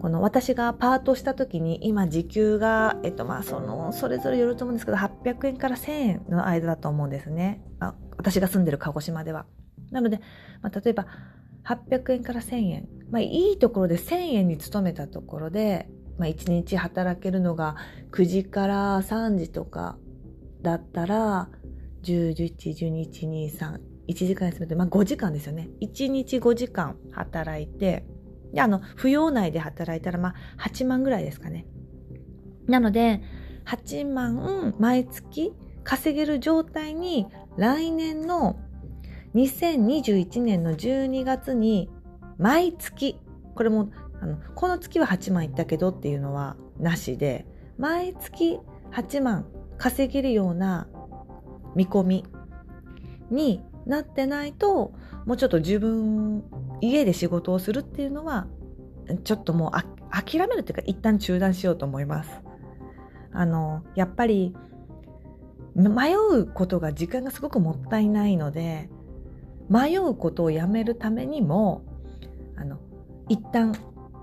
[0.00, 7.62] この私がパートした時に今時給が、えっとまあその、それぞれよると思うんですけど、800円から1000円の間だと思うんですね。
[7.80, 9.46] あ私が住んでる鹿児島では。
[9.90, 10.20] なので、
[10.62, 11.06] まあ、例えば
[11.64, 12.88] 800円から1000円。
[13.10, 17.76] まあいいところで1000円に勤めたところで、まあ1日働けるのが
[18.12, 19.98] 9時から3時とか
[20.62, 21.48] だったら、
[22.02, 25.70] 10、11、12、1、2、3、1時間休めて、まあ5時間ですよね。
[25.80, 28.04] 1日5時間働いて、
[28.56, 31.66] で、あの、扶養内で働いたら、まあ、8万ぐらいですかね。
[32.66, 33.20] なので、
[33.66, 35.52] 8万毎月
[35.84, 37.26] 稼げる状態に
[37.58, 38.58] 来年の
[39.34, 41.90] 2021年の12月に
[42.38, 43.20] 毎月、
[43.54, 43.90] これも
[44.20, 48.58] あのこの月は8万いったけどっていうのはなしで、毎月
[48.92, 50.88] 8万稼げるような
[51.74, 52.24] 見込み
[53.30, 54.94] になってないと、
[55.26, 56.42] もうちょっと自分
[56.80, 58.46] 家で仕事をするっていうのは
[59.24, 62.30] ちょっともう諦めるっていうか一旦中断しようと思います。
[63.32, 64.54] あのやっぱり
[65.74, 68.88] 迷うことが時間がすごくもったいないので
[69.68, 71.84] 迷うことをやめるためにも
[72.56, 72.78] あの
[73.28, 73.76] 一旦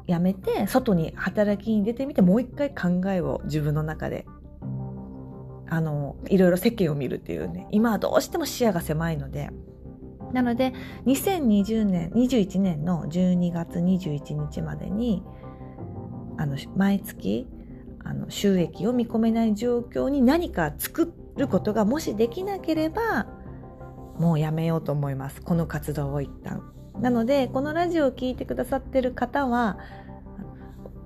[0.07, 4.25] やめて外に働きに出てみてもう一回考えを自分の中で
[5.69, 9.49] あのいろいろ世間を見るっていうね今はどうしても視野が狭いので
[10.33, 10.73] なので
[11.05, 15.23] 2020年21年の12月21日までに
[16.37, 17.47] あの毎月
[18.03, 23.27] あの収益を見込めない状況に何か作ることがもしできなければ
[24.17, 25.41] もうやめようと思います。
[25.41, 26.61] この活動を一旦。
[26.99, 29.79] なのでこのラジオを聴いてくださってる方は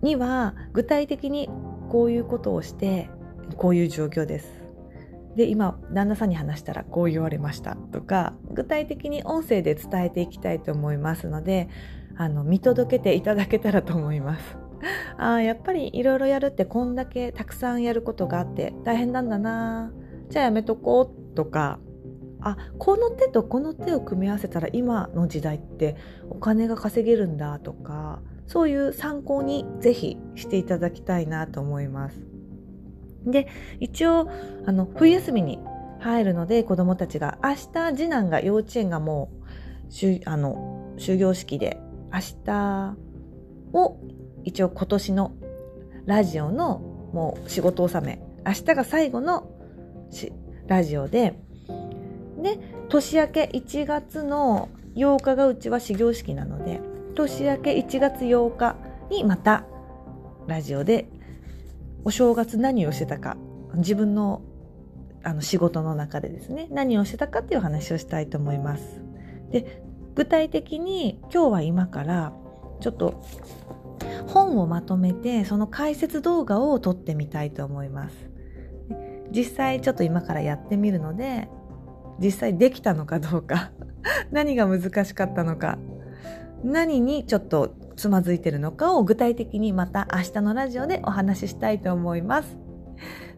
[0.02, 1.50] には具体的に
[1.90, 3.10] こういうことをして
[3.56, 4.57] こういう状況です。
[5.38, 11.70] で今旦那さんに話したらこう言われましたとか具体的に音声で伝えていきたいと思いますので
[12.18, 14.58] あの見届けていただけたらと思います。
[15.18, 19.92] あやっぱりいろいろやるってこんだけたくさんやることがあって大変なんだな
[20.30, 21.80] じゃあやめとこうとか
[22.42, 25.96] あこの手とこの手を組み合わせたら今の時代って
[26.30, 32.27] お金が稼げるんだとかそういう参考にぜひしていただきたいなと思います。
[33.32, 33.48] で、
[33.80, 34.30] 一応、
[34.66, 35.60] あの、冬休みに
[36.00, 39.30] 入るので、子供たちが、明日、次男が幼稚園がも
[39.90, 41.80] う、しゅあの、終業式で、
[42.12, 42.98] 明日
[43.74, 43.98] を、
[44.44, 45.34] 一応今年の
[46.06, 46.80] ラジオの
[47.14, 49.52] もう仕事納め、明日が最後の
[50.68, 51.40] ラジオで、
[52.42, 52.60] で、
[52.90, 56.80] 年明け1月の8日がうちは始業式なので、
[57.16, 58.76] 年明け1月8日
[59.10, 59.66] にまた
[60.48, 61.10] ラジオで
[62.08, 63.36] お正月何をしてたか。
[63.74, 64.42] 自分の
[65.24, 66.70] あの仕事の中でですね。
[66.72, 69.02] 何をしてたかっていう話をしたいと思います。
[69.52, 69.84] で
[70.16, 72.32] 具体的に今日は今から
[72.80, 73.22] ちょっと
[74.26, 78.16] 本をまとめてその解説動画を撮ってみたいと思います。
[79.30, 81.50] 実際ちょっと今からやってみるので
[82.20, 83.72] 実際できたのかどうか。
[84.32, 85.78] 何が難しかったのか。
[86.64, 92.58] 何にちょっとつまずいてるのかを具体的にまた明日のラジオでお話ししたいと思います。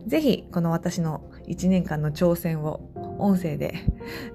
[0.06, 2.82] ぜひこの私の1年間の挑戦を
[3.18, 3.74] 音声で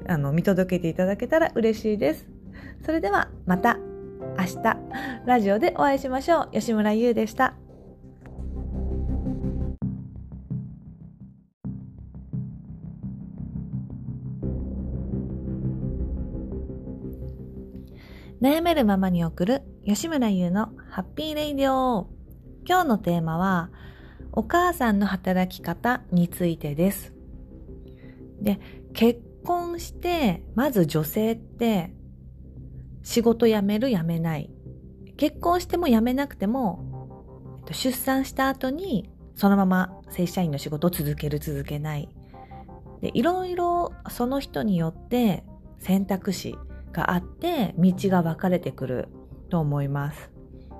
[0.06, 2.26] あの見届けていただけたら嬉しいです。
[2.84, 3.78] それではまた
[4.38, 4.76] 明日
[5.26, 6.50] ラジオでお会いしましょう。
[6.52, 7.54] 吉村優でした。
[18.40, 22.08] 悩めるままに送る吉村優のハッピーレイディオ
[22.66, 23.68] 今日のテーマは
[24.32, 27.12] お母さんの働き方についてです。
[28.40, 28.60] で、
[28.94, 31.92] 結婚してまず女性って
[33.02, 34.50] 仕事辞める辞めない。
[35.18, 42.08] 結婚しても辞めなくても出産した後にそのまま正社員の仕事を続ける続けない。
[43.02, 45.44] でいろいろその人によって
[45.78, 46.56] 選択肢
[46.90, 49.08] があって道が分かれてくる
[49.54, 50.32] と思います。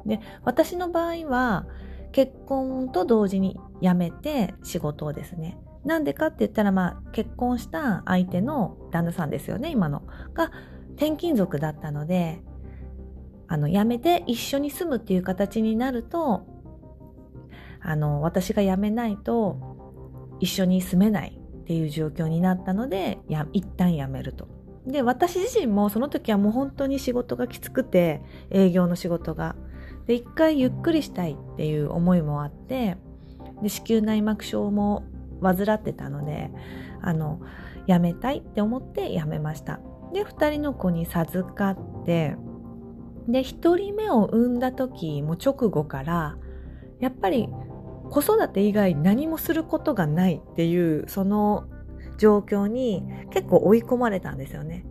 [0.05, 1.67] で私の場合は
[2.11, 5.57] 結婚と同時に辞めて仕事をですね。
[5.85, 10.03] なんでかって言ったらまあ結婚した相手の旦那さんですよね今の。
[10.33, 10.51] が
[10.97, 12.43] 転勤族だったので
[13.47, 16.45] あの辞めて一緒に住むっていう形になると
[17.81, 24.49] あの私が辞めないと一緒に住めないっていう状況になったのでや一旦辞めると。
[24.87, 29.57] で、私自身もその時はもう本当に仕事がきつくて、営業の仕事が。
[30.07, 32.99] で、一回ゆっくりしたいっていう思いもあって、
[33.63, 35.05] で、子宮内膜症も
[35.43, 36.51] 患ってたので、
[37.01, 37.41] あの、
[37.87, 39.81] 辞めたいって思って辞めました。
[40.13, 42.37] で、二人の子に授かって、
[43.27, 46.37] で、一人目を産んだ時も直後から、
[47.01, 47.49] やっぱり
[48.11, 51.65] 子育て以外何もすることがないっていうその
[52.19, 54.85] 状況に結構追い込まれたんですよね。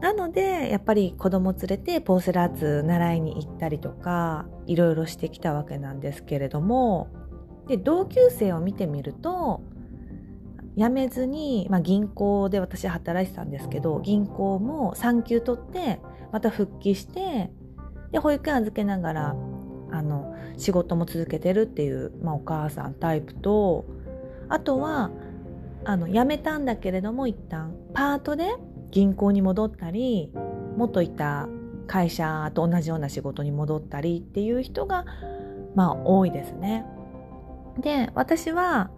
[0.00, 7.08] なので、やっぱり子供連れてポーセラーツ習いに行ったりとか、いろいろしてきたわけなんですけれども、
[7.66, 9.62] で、同級生を見てみると、
[10.76, 16.00] 辞めずに、まあ、銀行で私働いてたんですけど、銀行も産休取って、
[16.32, 17.50] また復帰して、
[18.12, 19.36] で、保育園預けながら、
[19.90, 23.86] あの、仕事も続けてるっていう、まあ、お母さんタイプと、
[24.48, 25.10] あとは、
[25.88, 28.56] あの辞めたんだけれども一旦パートで
[28.90, 30.32] 銀行に戻ったり
[30.76, 31.48] 元いた
[31.86, 35.04] 会社と同じような仕事に戻ったりっていう人が
[35.76, 36.84] まあ多いですね。
[37.78, 38.90] で私は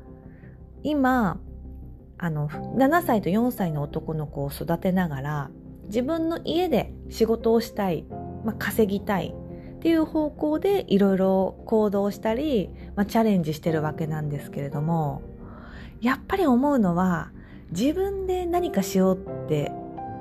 [0.83, 1.39] 今
[2.17, 5.51] あの7歳と4歳の男の子を育てながら
[5.89, 8.07] 自分の家で仕事をしたい、
[8.45, 9.35] まあ、稼ぎたい
[9.77, 15.23] っていう方向でいろいろ行動したり、まあ、チャレンジしてるわけなんですけれども
[16.01, 17.31] やっぱり思うのは
[17.71, 19.73] 自分で何かしようって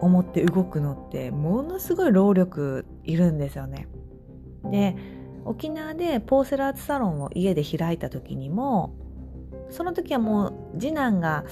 [0.02, 3.88] 思って動くのってものすごい労力いるんですよね。
[4.66, 4.96] で
[5.46, 8.94] 沖縄でポーセラーツサロンを家で開いた時にも
[9.70, 11.46] その時はもう次男が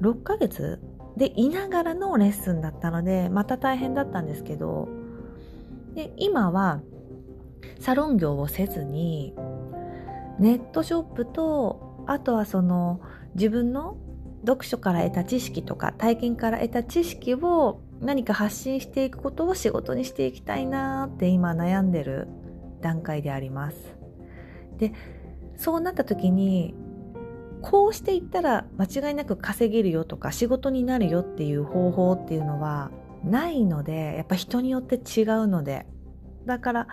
[0.00, 0.80] 6ヶ月
[1.16, 4.88] でいながらのレッスンだったのでまた大変だったんですけど
[5.94, 6.80] で今は
[7.80, 9.32] サロン業をせずに
[10.38, 13.00] ネットショップとあとはその
[13.36, 13.96] 自分の
[14.44, 22.28] 読書から得た知識とか体験から得た知識を何か発信していくことを仕事にしていきたいなって今悩んでる
[22.80, 23.96] 段階であります。
[24.78, 24.92] で、
[25.56, 26.74] そうなった時に
[27.62, 32.90] こうしていったら間違いなく稼げるよとか仕事になるよっていう方法っていうのは
[33.24, 35.86] ないのでやっぱ人によって違うので
[36.44, 36.88] だから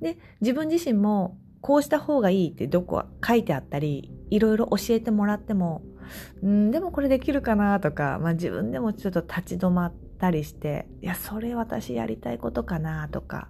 [0.00, 5.82] で自分自身もこうした方がいいってどこ書いてあったりいろいろ教えてもらっても、
[6.46, 13.48] ん、でもこれできるかなとか、まあ、自分でもちょっと立ち止まったりして、いや、それ私やりたいことかなとか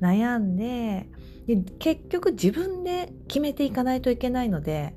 [0.00, 1.08] 悩んで
[1.48, 4.94] で、結局自分で決めていかないといけないので、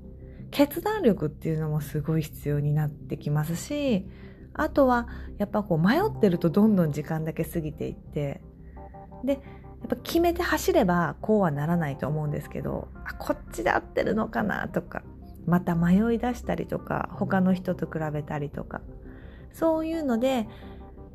[0.51, 4.05] 決断力っていうのもすごい必要になってきますし、
[4.53, 5.07] あとは
[5.39, 8.43] やっぱこう迷ってるとどんどん時間だけ過ぎていって、
[9.23, 9.39] で、
[9.81, 15.03] やっぱ決めて走ればこうはならないと思うんですけどあこっちで合ってるのかなとか
[15.45, 18.81] また迷い出したりとか他の人と比べたりとか
[19.51, 20.47] そういうので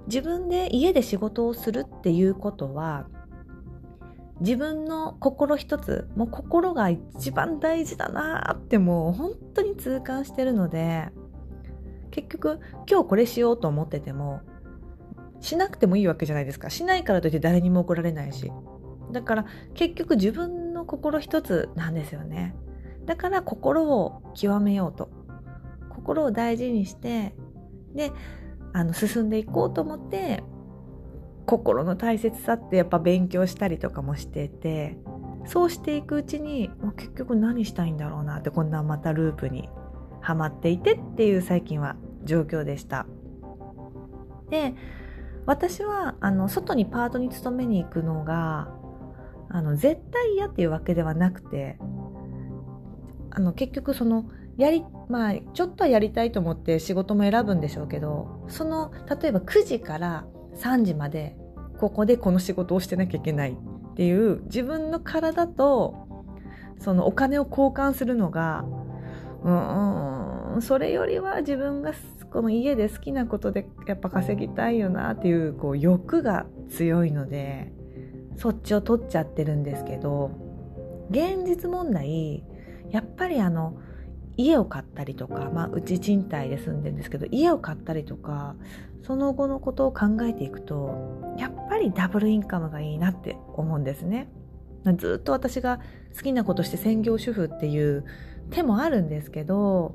[0.07, 3.07] 自分で家で仕事をするっていうことは
[4.41, 11.09] 自分の心一つもう心が一番大事だなってもう本当に痛感してるので
[12.11, 14.41] 結局今日これしようと思ってても
[15.47, 16.71] しなくてもいいわけじゃないですか。
[16.71, 18.51] しないからといって誰にも怒られないし。
[19.13, 22.57] だから結局自分の心一つなんですよね。
[23.05, 25.09] だから心を極めようと。
[25.91, 27.35] 心を大事にして。
[27.95, 28.11] で
[28.73, 30.43] あの進んでいこうと思って
[31.47, 34.99] 心の大切さってやっぱ勉強したりとかもしてて
[35.47, 39.71] そうしていくうちに結局何したいんだろうなってこんなまたループに
[40.21, 43.07] はまっていてっていう最近は状況でした。
[44.51, 44.75] で
[45.47, 48.69] 私はあの外にパートに勤めに行くのが
[49.49, 51.79] あの絶対嫌っていうわけではなくて
[53.31, 60.27] あの結局そのやりまあちょっとはやりたいと思って仕事も選ぶんでしょうけどその例えば9時から
[60.57, 61.37] 3時まで
[61.79, 66.07] ここでこの仕事をしてなきゃいけないっていう自分の体と
[66.79, 68.65] そのお金を交換するのが
[69.45, 71.93] うんそれよりは自分が
[72.37, 77.73] この家で好きなことでやっぱ稼ぎたいよなっていうこう欲が強いので
[78.37, 80.33] そっちを取っちゃってるんですけど
[81.09, 82.45] 現実問題
[82.91, 83.79] やっぱりあの
[84.37, 88.55] 家を買ったりとか、まあ、うち賃貸で住んでるんですけど家を買ったりとか
[89.03, 94.29] その後のことを考えていくとやっぱりダブルインカムがいいなって思うんですね。
[94.99, 95.81] ずっと私が
[96.15, 98.05] 好きなことして専業主婦っていう
[98.51, 99.95] 手もあるんですけど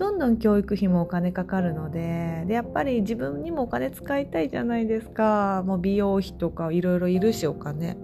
[0.00, 5.62] どんどん教育費もお金かかるのででやっぱり自分にもお金使いたいじゃないですか。
[5.66, 7.98] もう美容費とかいろいろいるしお金。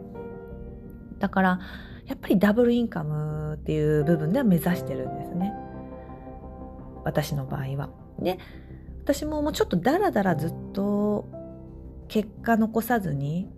[1.19, 1.61] だから
[2.05, 5.55] やっぱりダブルインカムっていう部分では目指してるんですね。
[7.03, 7.89] 私の場合は。
[8.19, 8.39] で
[9.03, 11.31] 私ももうちょっとダラダラずっと
[12.09, 13.49] 結果残さずに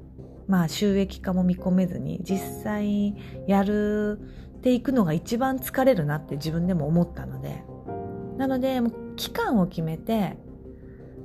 [0.46, 3.16] まあ収益化も見込めずに実際
[3.48, 4.20] やる
[4.58, 7.64] っていくのが一番疲れるなって自分でも思ったので。
[8.38, 10.38] なのでもう期間を決めて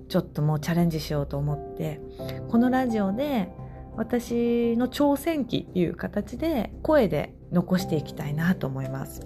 [0.09, 2.01] ちょっともうチャレンジしようと思って
[2.49, 3.49] このラジオで
[3.95, 9.21] 私の挑戦記っていう形で声で残していきたいなと思います。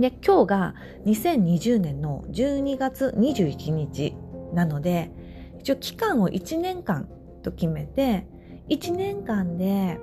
[0.00, 0.74] で今日が
[1.04, 4.16] 2020年の12月21日
[4.52, 5.12] なので
[5.60, 7.08] 一応期間を1年間
[7.42, 8.26] と決めて
[8.70, 10.00] 1年間で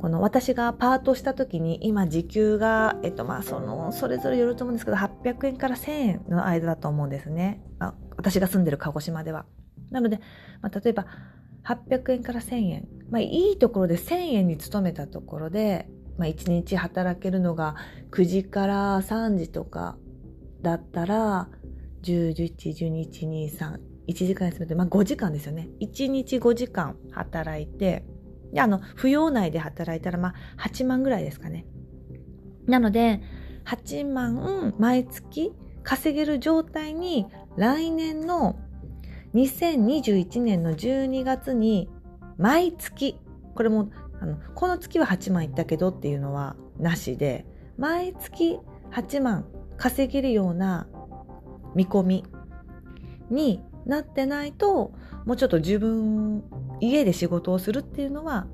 [0.00, 7.62] この私がパートした時に今時給が、えっとまあその、それぞれよると思うんですけど、800円から1000円の間だと思うんですね。
[7.78, 9.46] あ私が住んでる鹿児島では。
[9.90, 10.20] なので、
[10.60, 11.06] まあ、例えば
[11.64, 12.88] 800円から1000円。
[13.10, 17.74] まあいいところで1000円に勤めたところで、まあ1日働けるのが
[18.10, 19.96] 9時から3時とか
[20.62, 21.48] だったら、
[22.02, 25.68] 10、11、12、1、2、3、1時間休めて、まあ5時間ですよね。
[25.80, 28.04] 1日5時間働いて、
[28.52, 31.66] で、あの、扶養内で働いたら、まあ、8万ぐらいですかね。
[32.66, 33.20] なので、
[33.64, 37.26] 8万毎月稼げる状態に
[37.56, 38.58] 来年の
[39.34, 41.88] 2021年の12月に
[42.38, 43.18] 毎月、
[43.54, 43.90] これも
[44.20, 47.46] あのこの月は8万いったけどっていうのはなしで、
[47.76, 48.58] 毎月
[48.90, 49.46] 8万
[49.76, 50.88] 稼げるような
[51.74, 52.24] 見込み
[53.30, 54.92] になってないと、
[55.28, 56.42] もうちょっと自分
[56.80, 58.46] 家で仕事をするっていうのは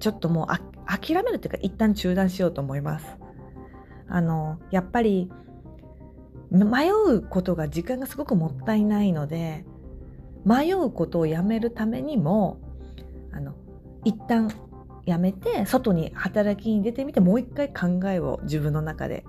[0.00, 3.06] ちょっともう諦めるっていうか一旦中断しようと思います。
[4.06, 5.30] あのやっぱり
[6.50, 9.64] 迷うことが時間がすごくもったいないので
[10.44, 12.60] 迷うことをやめるためにも
[13.32, 13.54] あの
[14.04, 14.52] 一旦
[15.06, 19.24] やめて外に働きに出てみてもう一回考えを自分の中で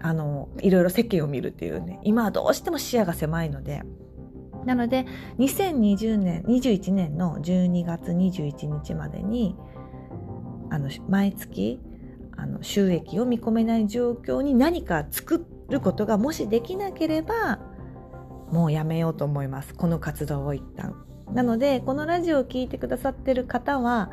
[0.00, 3.84] あのいろいろ世間を見るっていうね今はどうしても視野が狭いので
[4.64, 5.06] なので
[5.38, 9.56] 2020年21年の12月21日までに
[10.70, 11.80] あの毎月
[12.36, 17.58] あの収益を見込めない状況に何か作ることがもしできなければ
[18.52, 19.74] もうやめようと思います。
[19.74, 20.94] この活動を一旦。
[21.32, 24.10] なのでこのラジオを聴いてくださってる方は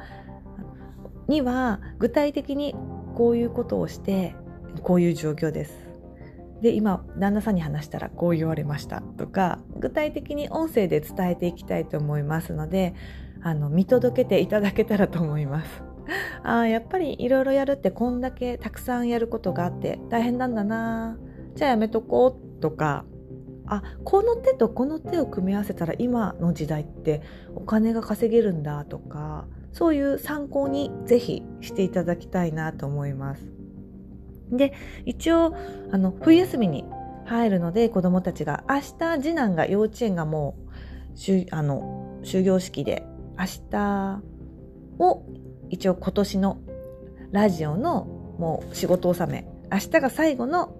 [1.27, 2.75] には具体的に
[3.15, 4.35] こういうことをして
[4.83, 5.84] こういう状況です。
[6.65, 12.95] で今旦那さんに話したらこう言われましたとか具体的に音声で伝えていきたいと思いますので
[13.43, 15.83] あの見届けていただけたらと思います。
[16.41, 21.19] あやっぱりいろいろやるってこんだけたくさんやることがあって大変なんだな
[21.53, 23.05] じゃあやめとこうとか
[23.67, 27.21] あこの手とこの手を組み合わせたら今の時代って
[27.53, 33.54] お金が稼げるんだとかそういう参考にぜひしていただきたいなと思います。
[34.51, 34.73] で、
[35.05, 35.55] 一応、
[35.91, 36.85] あの、冬休みに
[37.25, 40.55] 入るので、子供たちが、明日、次男が幼稚園がも
[41.13, 43.05] う、しゅあの、終業式で、
[43.37, 44.21] 明日
[44.99, 45.23] を、
[45.69, 46.57] 一応今年の
[47.31, 48.05] ラジオの
[48.37, 50.75] もう仕事納め、明日が最後の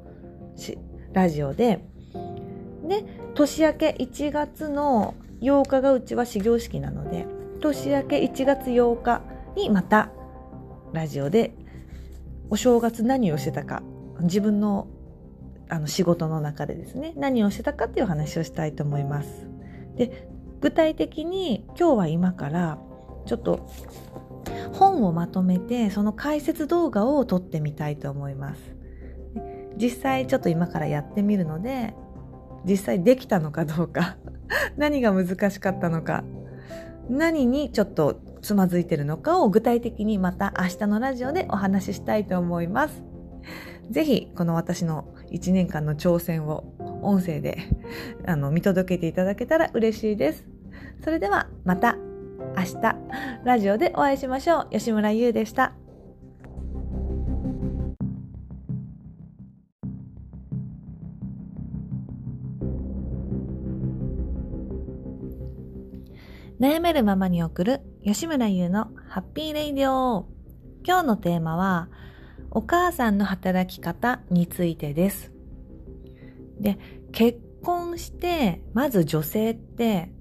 [1.13, 1.83] ラジオで、
[2.87, 3.03] で、
[3.33, 7.25] 年明け1月の8日がうちは始業式なので
[7.61, 9.21] 年明け1月8日
[9.55, 10.09] にまた
[10.93, 11.53] ラジオで
[12.49, 13.83] お正月何をしてたか
[14.21, 14.87] 自分の
[15.67, 19.47] あの仕事の中でですね何をしてたかっていう話をしたいと思います。
[19.95, 20.27] で
[20.61, 22.77] 具体的に今日は今から
[23.25, 23.67] ちょっと
[24.73, 28.75] 本をまとめてその解説動画を撮ってみたいと思います。
[29.77, 31.93] 実際ちょっと今からやってみるので
[32.65, 34.17] 実際できたのかどうか
[34.77, 36.23] 何が難しかったのか
[37.09, 43.03] 何にちょっとつまずいてるのかを具体的にまた明日のラジオでお話ししたいと思います。
[43.89, 46.63] ぜひこの私の1年間の挑戦を
[47.01, 47.57] 音声で
[48.25, 50.45] あの見届けていただけたら嬉しいです。
[51.03, 51.97] それではまた
[52.55, 52.95] 明日
[53.43, 54.69] ラジオでお会いしましょう。
[54.69, 55.73] 吉村優でした。
[66.59, 70.27] 悩めるままに送る吉村優のハッピーレイディオ。
[70.85, 71.89] 今日のテーマは、
[72.51, 75.31] お母さんの働き方についてです。
[76.59, 76.77] で、
[77.11, 80.11] 結婚して、まず女性って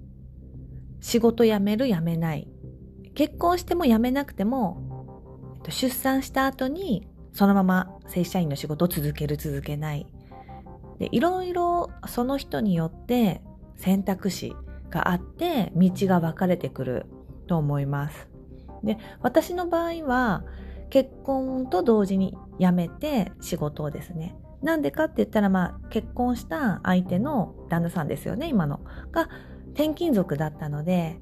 [1.03, 2.49] 仕事辞める辞めない。
[3.15, 10.07] 結婚しても辞めなくても、出産した後にそのまま正社員の仕事を続ける続けない。
[10.99, 13.43] でいろいろその人によって
[13.77, 14.57] 選択肢
[14.89, 17.07] があって道が分かれてくる
[17.47, 18.29] と思います。
[18.83, 20.45] で私の場合は
[20.91, 28.81] 結婚と同時に辞めて仕事をですねなんでかって言ったらまあ結婚した相手の旦那さんですよね今の
[29.11, 29.29] が
[29.73, 31.21] 転勤族だったので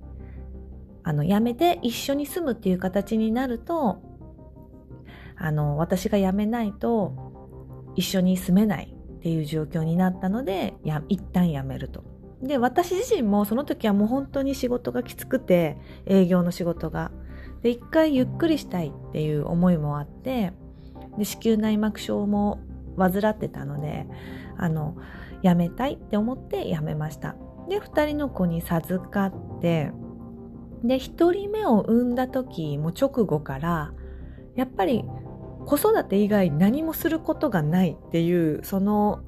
[1.04, 4.02] あの辞めて一緒に住むっていう形になると
[5.36, 7.14] あの私が辞めないと
[7.96, 12.11] 一緒に住めないっていう状況になったのでや一旦辞めると。
[12.42, 17.10] で私自身もその時はもう本当に仕事がきつくて営業の仕事が。
[17.62, 20.52] で一回ゆっくりしたいっていう思いもあって
[21.16, 22.58] で子宮内膜症も
[22.98, 24.08] 患ってたので
[24.58, 24.96] あの
[25.44, 27.36] 辞めたいって思って辞めました。
[27.68, 29.92] で2人の子に授かって
[30.82, 33.92] で1人目を産んだ時も直後から
[34.56, 35.04] やっぱり
[35.64, 39.20] 子育て以外何もすることがないっていうその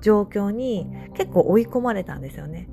[0.00, 2.68] 状況に結構追い込まれたんですよね。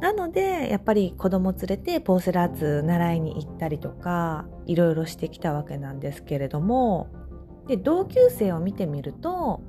[0.00, 7.08] なのでやっぱり子供連れてポーセラーツ習いに行ったりとかいろいろしてきたわけなんですけれども
[7.66, 9.60] で同級生を見てみると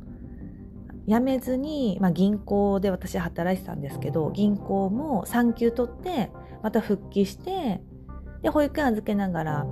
[1.07, 6.29] 辞めずに、まあ、銀行で私働いてたんですけど銀行も産休取って
[6.61, 7.81] また復帰して
[8.43, 9.65] で保育園預けながら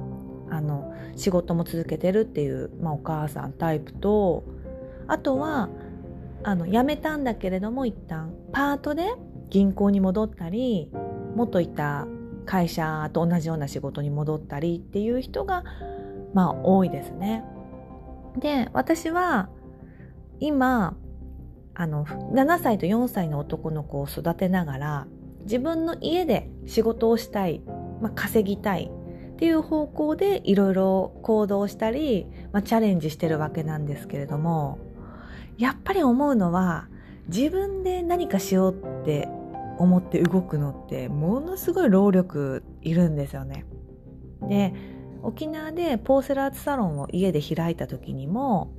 [0.49, 4.43] あの仕事も続けてるっていう、まあ、お母さんタイプと
[5.07, 5.70] あとは
[6.44, 9.14] あの辞めたんだけれども一旦パートで
[9.50, 10.90] 銀行に戻ったり
[11.36, 12.08] 元いた
[12.46, 15.64] 会社と同じような仕事に戻ったりっていう人が
[16.34, 17.44] まあ多いですね。
[18.40, 19.50] で私は
[20.40, 20.96] 今
[21.74, 25.08] あの7歳と4歳の男の子を育てながら
[25.42, 27.62] 自分の家で仕事をしたい、
[28.02, 28.92] まあ、稼ぎたい
[29.34, 34.80] っていう方向でいろいろ行動したり、まあ、チャレンジしてるわけなんですけれども
[35.58, 36.88] やっぱり思うのは
[37.28, 39.28] 自分で何かしようって
[39.78, 43.66] 思って動くのってものすごい労力いるんですよね。
[44.41, 44.74] で
[45.24, 48.72] 沖縄でポーセラーツサロンを家で開いた時にも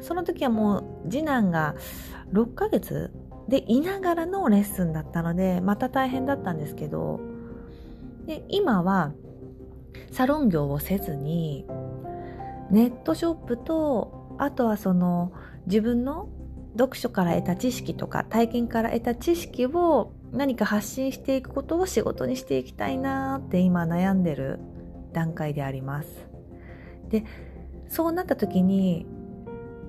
[0.00, 1.74] その時はもう次男が
[2.32, 3.12] 6ヶ月
[3.48, 7.20] でいながらのレッスンだったのでまた大変だったんですけど
[8.26, 9.12] で今は
[10.10, 11.66] サロン業をせずに
[12.70, 15.32] ネットショップとあとはその
[15.66, 16.28] 自分の
[16.78, 24.58] 読書から得た知識とか体験から得た知識を何か発信していくことを仕事にしていきたいなって今悩んでる
[25.12, 26.08] 段階であります。
[27.10, 27.24] で
[27.88, 29.06] そうなった時に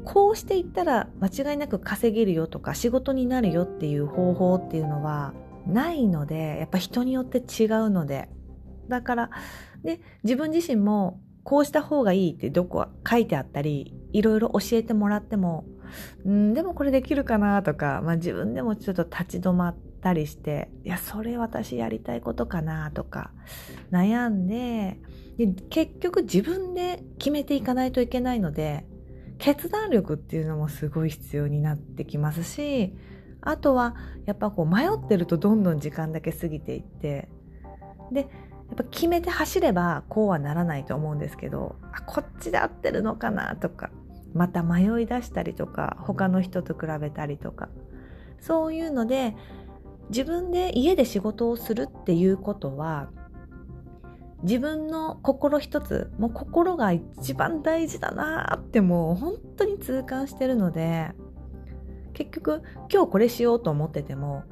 [0.03, 5.33] こうしていったら間違いなく稼げるよとか仕事になるよっていう方法っていうのは
[5.67, 8.27] ないのでやっぱ人によって違うので
[8.89, 9.29] だから
[9.83, 15.65] で自分自身もこうした方がいいってどこか書いてあったりいろいろ教えてもらっても
[16.25, 23.31] うんでもこれできるかなとか、まあ、自分でもちょっと立ち止まったりしていやそれ私やりたいことかなとか
[23.91, 24.99] 悩んで
[25.37, 28.85] で結局自分で決めていかないといけないので
[29.37, 32.93] 決断力っていうのもすごい必要になってきますし
[33.41, 33.95] あとは
[34.25, 37.27] やっぱこう迷ってるとどんどん時間だけ過ぎていって
[38.11, 38.29] でやっ
[38.77, 43.89] ぱ決めて走ればこうはならないと思うんですけどあこっちで合ってるのかなとか
[44.33, 47.69] また迷い出したりとか他の人と比べたりとか。
[48.39, 49.35] そういうので
[50.09, 53.09] 自分で家で仕事をするっていうことは
[54.43, 61.11] 自分の心一つもう心が一番大事だなってもう本当に痛感してるので
[62.13, 64.43] 結局今日これしようと思ってても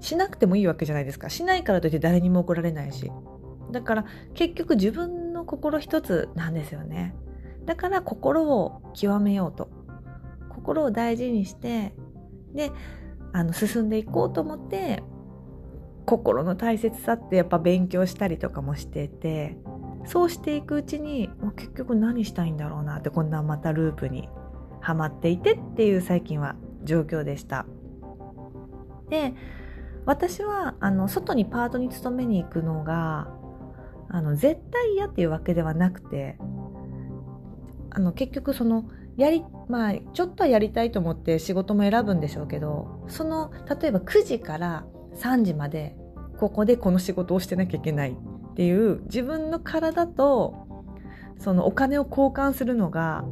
[0.00, 1.28] しなくてもいいわけじゃないですか。
[1.28, 3.10] しないからといって誰にも怒られないし。
[3.70, 7.14] だから結局自分の心一つなんですよね
[7.68, 9.68] だから心を極めようと
[10.48, 11.92] 心を大事にして
[12.54, 12.72] で
[13.34, 15.02] あの進んでいこうと思って
[16.06, 19.58] 心の大切さってやっぱ勉強したりとかもしてて
[20.06, 24.30] そうしていくうちに結局何したいんだろうなってこんなまたループに
[24.80, 27.66] はまっていてっていう最近は状況でした。
[29.10, 29.34] で
[30.06, 33.28] 私はあの外にパートに勤めに行くのが
[34.08, 36.38] あの絶対嫌っていうわけではなくて
[37.98, 38.84] あの結局その
[39.16, 44.86] やりまあちょっとはやりたいと思って仕事も選ぶんでしょうけどその例えば9時から
[45.16, 45.96] 3時まで
[46.38, 50.68] ここでこの仕事をしてなきゃいけないっていう自分の体と
[51.40, 53.24] そのお金を交換するのが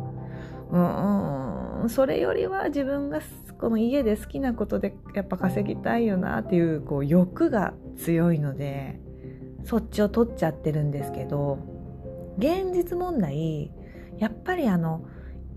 [0.72, 3.20] うんそれよりは自分が
[3.60, 8.98] この家で好きなことでやっぱ稼ぎたいよなっていうこう欲が強いので
[9.64, 11.60] そっちを取っちゃってるんですけど
[12.38, 13.70] 現実問題
[14.18, 15.04] やっぱりあの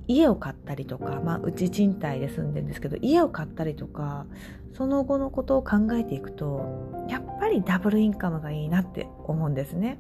[0.07, 4.25] 家を買ったりとか、まあ、うち賃貸で住んでるんですけど家を買ったりとか
[4.73, 9.99] その後のことを考えていくとやっぱりダブルインカムがいいなって思うんですね。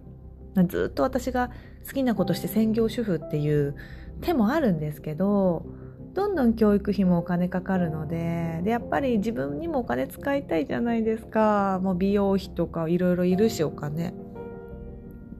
[0.67, 1.51] ずっと私が
[1.85, 3.75] 好きなことして専業主婦っていう
[4.21, 5.65] 手もあるんですけど
[6.13, 11.79] どんどん教育費もお金かかるのででやっぱり自分にもお金使いたいじゃないですか。
[11.83, 14.13] もう美容費とかいろいろいるしお金。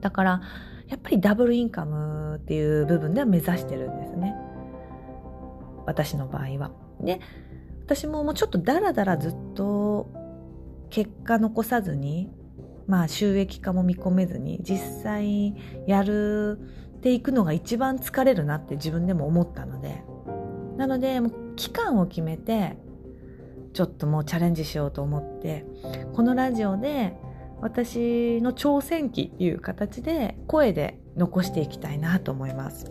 [0.00, 0.40] だから
[0.88, 4.34] やっぱりダブルインカムっていう部分では目指してるんですね。
[5.86, 6.70] 私の場合は。
[7.00, 7.20] で
[7.84, 10.08] 私ももうちょっとダラダラずっと
[10.90, 12.30] 結果残さずに
[12.86, 15.54] まあ収益化も見込めずに実際
[15.86, 16.58] やる
[16.98, 20.02] っていくのが一番疲れるなって自分でも思ったので。
[20.80, 22.78] なのでもう期間を決めて
[23.74, 25.66] ちょっともうチャレンジしようと思って
[26.14, 27.16] このラジオで
[27.60, 32.86] 私の挑戦記っていう形で声で残していきたいなと思います。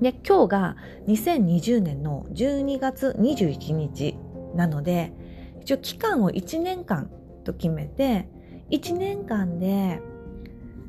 [0.00, 0.76] で今日が
[1.08, 4.16] 2020年の12月21日
[4.54, 5.12] なので
[5.60, 7.10] 一応期間を1年間
[7.44, 8.28] と決めて
[8.70, 10.00] 1年間で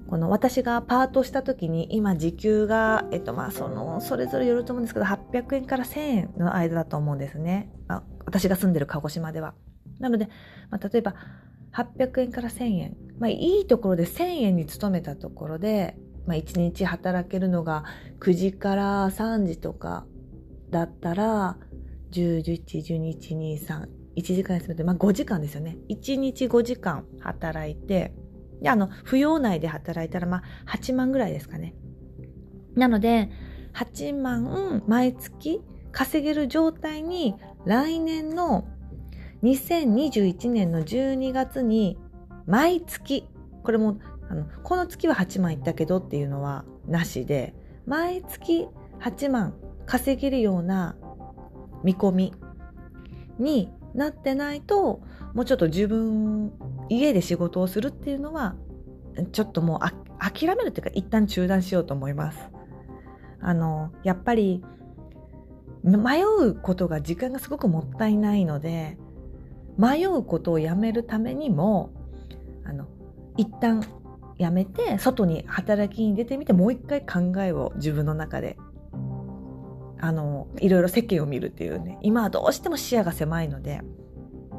[0.10, 9.54] この私がパートした時に今時給が、えっとまあそのそれぞれよると思うんですけど800円から1000円の間だと思うんですね、まあ、私が住んでる鹿児島では。
[10.00, 10.30] なので、
[10.72, 11.14] まあ、例えば
[11.74, 15.96] 800円から1000円、まあ、いいところで1000円に勤めたところで
[16.26, 17.84] まあ、1日働けるのが
[18.20, 20.06] 9時から3時とか
[20.70, 21.58] だったら
[22.12, 25.78] 10、11、12、1、2、3、1時間休めて、まあ、5時間ですよね。
[25.90, 28.14] 1日5時間働いて、
[28.62, 31.76] で、あの、扶養内で働いたら、まあ、8万ぐらいですかね。
[32.76, 33.30] なので、
[33.74, 35.62] 8万毎月
[35.92, 38.68] 稼げる状態に来年の
[39.44, 41.98] 2021年の12月に
[42.46, 43.28] 毎月、
[43.64, 44.00] これも
[44.30, 47.54] あのこの月は8万いったけどっていうのはなしで
[47.86, 48.68] 毎月
[49.00, 49.54] 8万
[49.86, 50.96] 稼げるような
[51.84, 52.34] 見込み
[53.40, 55.02] になってないと
[55.34, 56.52] もうちょっと自分
[56.90, 58.56] 家で仕事をするっていうのは
[59.32, 62.40] ちょっともう諦めるっていうか一旦中断しようと思います。
[63.42, 64.64] あのやっぱり
[65.84, 68.98] 迷うことが時間がすごくもったいないので
[69.78, 71.92] 迷うことをやめるためにも
[72.66, 72.86] あの
[73.38, 73.82] 一旦
[74.40, 78.58] やめて外に働きに出てみてもう一回考えを自分の中で。
[80.02, 82.00] あのいろいろ世間を見るっていうね。
[82.02, 83.82] 今はどうしても視野が狭いので。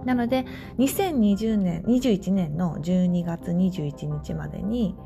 [0.04, 0.46] なので
[0.78, 4.96] 2020年21年の12月21日までに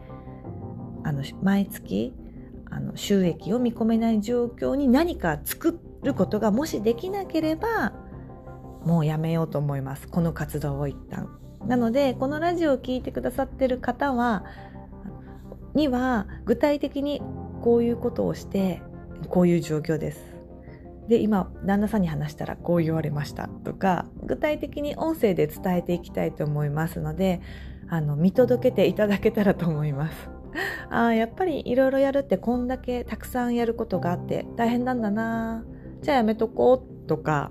[1.02, 2.14] あの毎月
[2.70, 7.92] あの収益を見込めない状況に何か作ることがもしできなければ
[8.84, 10.08] もうやめようと思います。
[10.08, 11.43] この活動を一旦。
[11.66, 14.44] なのでこのラジオを聴いてくださってる方は
[15.74, 17.20] には具体的に
[17.62, 18.82] こういうことをして
[19.28, 20.34] こういう状況です。
[21.08, 27.42] で今旦那さんに話したらこう言われましたとか具体的に音声で伝えていきたいと思いますので
[27.90, 30.30] あの見届けていただけたらと思います。
[30.88, 35.64] あやっぱりいろいろやるってこんだけたくさんやることがあって大変なんだな
[36.00, 37.50] じゃあやめとこうとか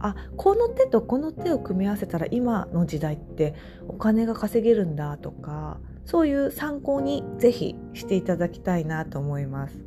[0.00, 3.54] あこの手とこの手を組み合わせたら今の時代って
[3.86, 9.78] お金が稼げるんだとかそういう参考にぜひしていただきたいなと思います。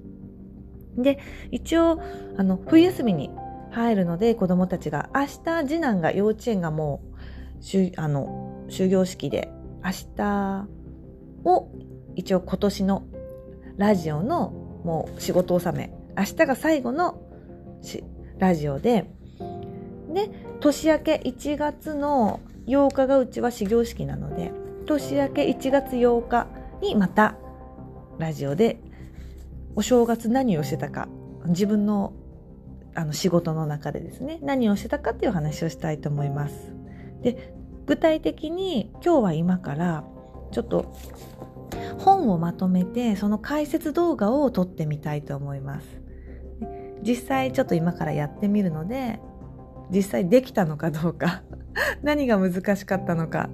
[0.95, 1.20] で
[1.51, 1.99] 一応
[2.38, 3.32] あの冬休みに
[3.72, 7.14] 入るので子どもたちが明日次男が幼稚園がもう
[7.97, 9.49] あの終業式で
[9.84, 10.68] 明日
[11.43, 11.72] を
[12.16, 13.03] 一応今年の
[13.78, 14.51] ラジオの
[14.84, 17.22] もう仕事納め明日が最後の
[18.38, 19.11] ラジオで
[20.14, 24.51] で年明け1月の8日がうちは始業式なので
[24.86, 26.47] 年明け1月8日
[26.82, 27.36] にまた
[28.20, 28.80] ラジオで
[29.76, 31.07] お正月何をしてたか
[31.47, 32.14] 自分の
[32.95, 36.74] あの仕事の中でですね何をしてたかっていう話をしたいと思います。
[37.22, 37.55] で
[37.88, 40.03] 具体的に今日は今から
[40.51, 40.95] ちょっと
[41.97, 45.88] 本をまとめてその解説動画を撮ってみたいと思います。
[47.01, 49.20] 実際ちょっと今からやってみるので
[49.91, 51.43] 実際できたのかどうか
[52.03, 53.49] 何が難しかったのか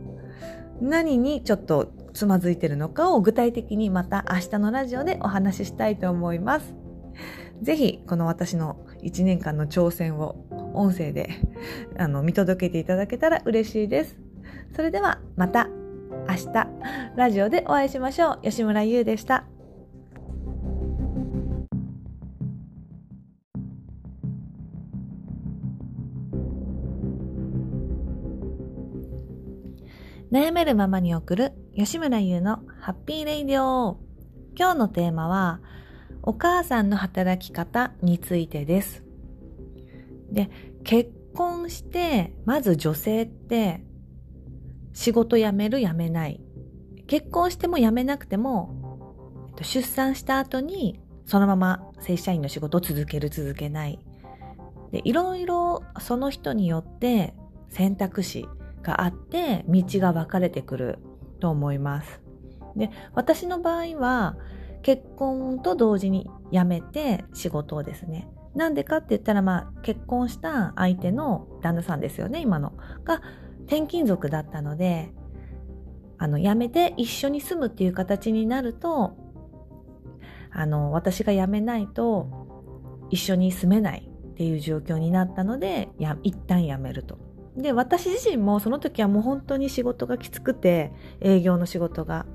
[0.82, 6.76] 何にちょっとつまずいてるのかを具体的にまた明日のラジオでお話ししたいと思います。
[7.62, 11.30] ぜひこの私の1年間の挑戦を音声で
[11.98, 14.18] あの見届けていただけたら嬉しいです。
[14.76, 15.68] それではまた
[16.28, 16.68] 明日
[17.16, 18.40] ラジオでお会いしましょう。
[18.44, 19.59] 吉村優でした。
[30.32, 33.98] 悩めるままに送る吉村優のハッピーレイディオ。
[34.56, 35.60] 今日のテーマは、
[36.22, 39.04] お母さんの働き方についてです。
[40.32, 40.52] で、
[40.84, 43.84] 結婚して、まず女性って
[44.94, 46.40] 仕事辞める辞めない。
[47.08, 53.98] 結婚しても辞めなくても、出産した後にそのまま正社員の仕事を続ける続けない。
[54.92, 57.34] で、いろいろその人によって
[57.70, 58.48] 選択肢
[58.84, 61.00] があって道が分かれてくる
[61.40, 62.22] と思います。
[62.76, 64.38] で私の場合は
[64.82, 72.74] 結婚と同時に辞めて仕事をですねなんでかって言ったらまあ結婚した相手の旦那さんですよね今の
[73.04, 73.22] が
[73.66, 75.12] 転勤族だったので
[76.18, 79.18] あの辞めて一緒に住むっていう形になると
[80.52, 82.28] あの私が辞めないと
[83.10, 87.29] 一緒に住めないっていう状況になったのでや一旦辞めると。
[87.58, 92.26] で私自身もその時はもう本当に仕事がきつくて営業の仕事が。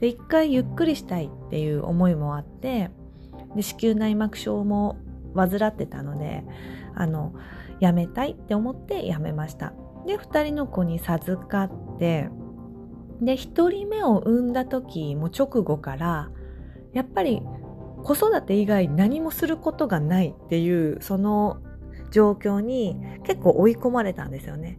[0.00, 2.90] で一回ゆっくりしたいっていう思いもあって
[3.54, 4.96] で子宮内膜症も
[5.36, 6.42] 患ってたので
[6.96, 7.32] あの
[7.80, 9.74] 辞めたいって思って辞めました。
[10.06, 12.30] で2人の子に授かって
[13.20, 16.30] で1人目を産んだ時も直後から
[16.92, 17.40] やっぱり
[18.02, 21.58] 子育て以外何もすることがないっていうその
[22.12, 24.78] 状況に結構追い込まれたんですよね。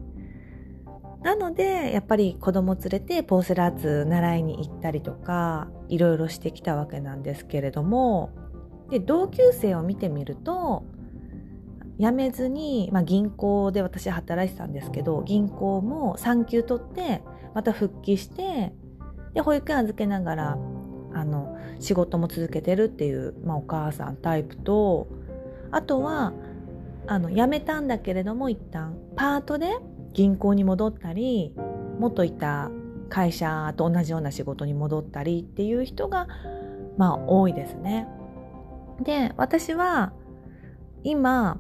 [1.24, 8.32] なのでやっぱり子供連れてポーセラーツ習いに行ったりとかいろいろしてきたわけなんですけれども
[8.90, 10.84] で同級生を見てみると
[11.98, 17.24] 辞めずに、まあ、銀行で私働いてたんですけど銀行も産休取って
[17.54, 18.74] また復帰して
[19.34, 20.58] で保育園預けながら
[21.14, 25.08] あの仕事も続けてるっていう、まあ、お母さんタイプと
[25.72, 26.34] あとは
[27.08, 29.78] あの辞めたんだけれども一旦パートで
[30.14, 31.54] 銀行に戻ったり
[32.00, 32.72] 元いた
[33.10, 36.28] 会社と同じような仕事に戻ったりっていう人が
[36.98, 38.08] まあ多いですね。
[39.02, 40.14] で私は
[41.04, 41.60] 今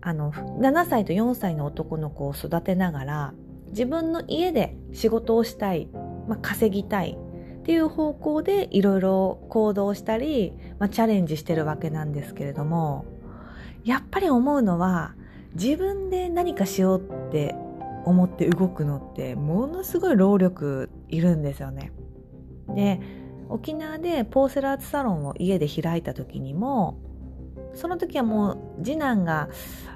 [0.00, 3.34] あの7歳と4歳の男の子を育てながら
[3.68, 5.88] 自分の家で仕事をしたい、
[6.28, 7.18] まあ、稼ぎたい
[7.60, 13.04] っていう方向でいろいろ行動したり、まあ、チャレンジしてるわけなんですけれども
[13.86, 15.14] やっぱり思うのは
[15.54, 17.54] 自分で何かしようって
[18.04, 21.92] 思って動くのってものすごい労力いるんですよね。
[22.74, 23.00] で
[23.48, 26.98] 沖縄でポーセラーツサロンを家で開いた時にも
[27.74, 29.48] その時はもう次男が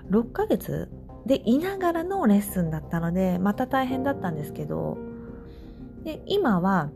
[0.08, 0.88] 6ヶ月
[1.26, 4.98] でいながらのレッスンだったのでまた大変だったんですけど
[6.04, 6.90] で今は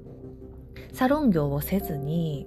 [0.92, 2.46] サロン業をせずに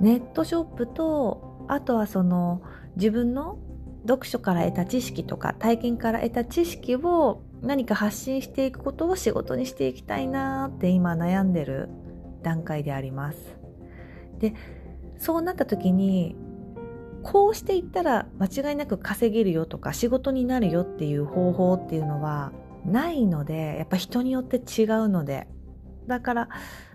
[0.00, 2.62] ネットショップとあとはその
[2.96, 3.58] 自分の
[4.06, 11.88] 読書から得た知識とか体験から得た知識を何か発信していくことを仕事にしていきたいなって今悩んでる
[12.42, 13.38] 段階であります。
[14.38, 14.54] で
[15.18, 16.34] そうなった時に
[17.22, 22.52] こうしていったら間違いなく稼げるよとか仕事になるよっていう方法っていうのは
[22.84, 25.46] ないのでやっぱ人によって違うので
[26.08, 26.48] だから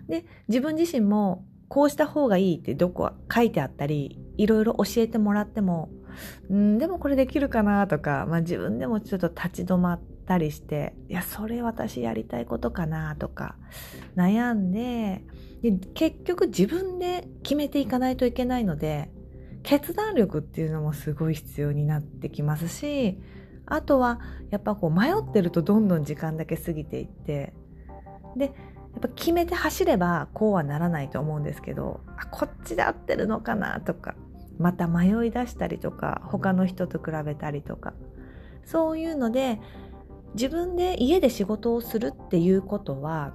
[0.06, 5.90] で自分自身もこうした方がいいってどこ書いてあったりいろいろ教えてもらっても
[6.52, 13.56] んでもこれできるかなとか、まあ、自分でもちょっと立ち止まったりしていやそれ私やりたいことかなとか
[14.16, 15.22] 悩んで
[15.62, 19.10] で結局自分で決めていかないといけないので
[19.62, 23.18] 決断力っていうのもすごい必要になってきますし
[23.66, 27.52] あとはやっぱこう迷ってるとどんどん時間だけ過ぎていって
[28.36, 28.52] で
[28.92, 34.14] やっぱ決めて走ればこうはならないと思うんですけどあこっちで合ってるのかなとか
[34.58, 37.94] また迷い出したりとか他の人と比べたりとか
[38.64, 39.60] そういうので
[40.34, 43.34] 自分で家で仕事をするっていうことは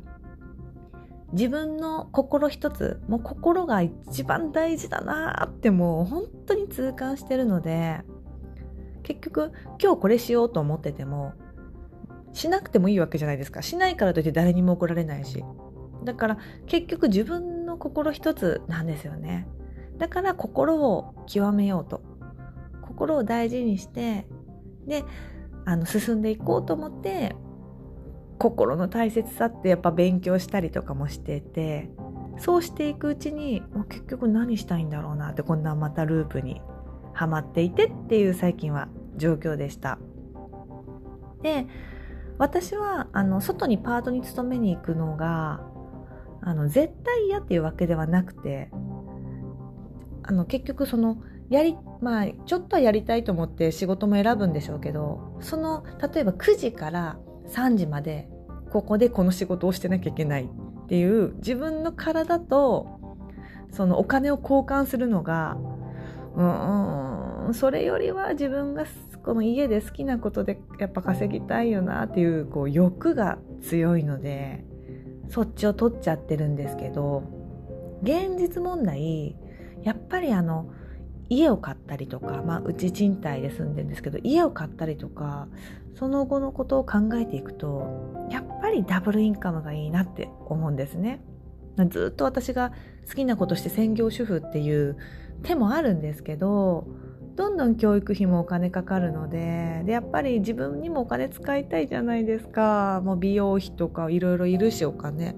[1.31, 8.01] 自分の心一つもう心が一番大事だなってもう本当に痛感してるので
[9.01, 9.51] 結局
[9.81, 11.33] 今日これしようと思ってても
[12.33, 13.61] しなくてもいいわけじゃないですか。
[13.61, 15.43] しないからといって誰にも怒られないし。
[16.03, 19.47] だから結局自分の心一つなんですよね。
[19.97, 22.01] だから心を極めようと。
[22.81, 24.27] 心を大事にして
[24.85, 25.03] で
[25.65, 27.35] あの進んでいこうと思って
[28.37, 31.89] 心の大切さってやっぱ勉強したりとかもしてて
[32.37, 36.61] そうしていくうちに結局何したいんだろうなってこんなまたループに
[37.13, 39.99] はまっていてっていう最近は状況でした。
[41.41, 41.67] で
[42.37, 45.61] 私はあの外にパートに勤めに行くのが
[46.41, 48.69] あの絶対嫌っていうわけではなくて
[50.23, 57.17] あの結局そのやりまあちょっとはやりたいと思って仕事も選ぶんでしょうけどその例えば9時から
[57.47, 58.27] 3時まで
[58.71, 62.99] ここでこの仕事をしてなきゃいけないっていう自分の体と
[63.71, 65.57] そのお金を交換するのが
[66.35, 68.85] うんそれよりは自分が
[69.23, 74.65] この家で好きなことでやっぱ稼ぎたいよなっていうこう欲が強いので
[75.29, 77.23] そっちを取っちゃってるんですけど
[78.03, 79.35] 現実問題
[79.81, 80.69] やっぱりあの
[81.29, 85.47] 家を買ったりとか、まあ、うち賃貸で住んでるんですけど家を買ったりとか
[85.95, 91.21] その後のことを考えていくとやっぱりダブルインカムがいいなって思うんですね。
[91.89, 92.71] ずっと私が
[93.07, 94.95] 好きなことして専業主婦っていう
[95.41, 96.87] 手もあるんですけど
[97.35, 103.01] どんどん教育費もお金かかるのででやっぱり自分にもお金使いたいじゃないですか。
[103.03, 105.35] もう美容費とかいろいろいるしお金。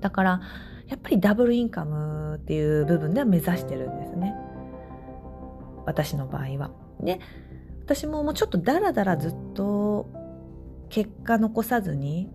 [0.00, 0.40] だから
[0.88, 4.34] やっぱりダブルインカムっていう部分では目指してるんですね。
[5.84, 6.70] 私の場合は。
[7.00, 7.20] で
[7.84, 10.08] 私ももうちょっとダラダラずっと
[10.88, 12.30] 結果残さずに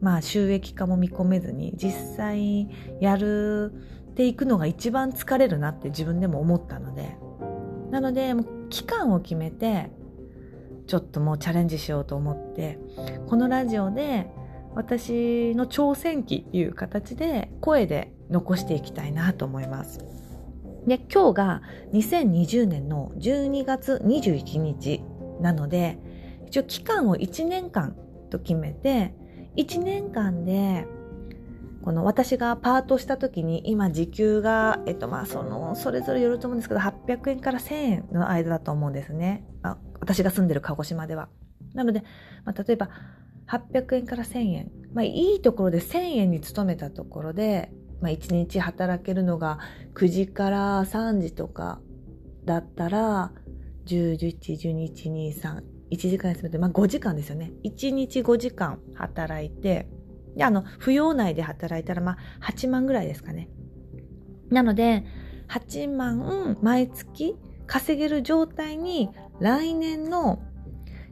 [0.00, 2.68] まあ収益化も見込めずに実際
[3.00, 3.72] やる
[4.10, 7.16] っていくのが一番疲れるなって自分でも思ったので。
[7.90, 9.90] なのでもう期間を決めて
[10.86, 12.78] ちょっともうチャレンジしようと思って
[13.26, 14.30] このラジオで
[14.74, 20.00] 私の挑戦記っていう形で声で残していきたいなと思います。
[20.86, 21.62] で今日が
[21.92, 25.02] 2020年の12月21日
[25.40, 25.98] なので
[26.46, 27.96] 一応期間を1年間
[28.30, 29.14] と決めて
[29.56, 30.86] 1年間で
[31.86, 41.28] この私がパートした時に今時給が、えっとまあそのそれぞれよると思うんですけど800円から1000円の間だと思うんですねあ私が住んでる鹿児島では。
[41.74, 42.02] なので、
[42.44, 42.90] まあ、例えば
[43.46, 47.70] 800円から1000円、まあ、いいところで1000円に勤めたところで
[48.00, 49.60] まあ、1日働けるのが
[49.94, 51.80] 9時から3時とか
[52.44, 53.30] だったら
[53.86, 55.62] 10、11、12、1、2、3、
[55.92, 57.52] 1時間休めて、まあ5時間ですよね。
[57.64, 59.88] 1日5時間働いて、
[60.36, 63.48] で、あの、扶養内で働いたら、まあ8万ぐらいですかね。
[64.50, 65.04] なので、
[65.48, 69.10] 8万毎月稼げる状態に
[69.40, 70.42] 来年の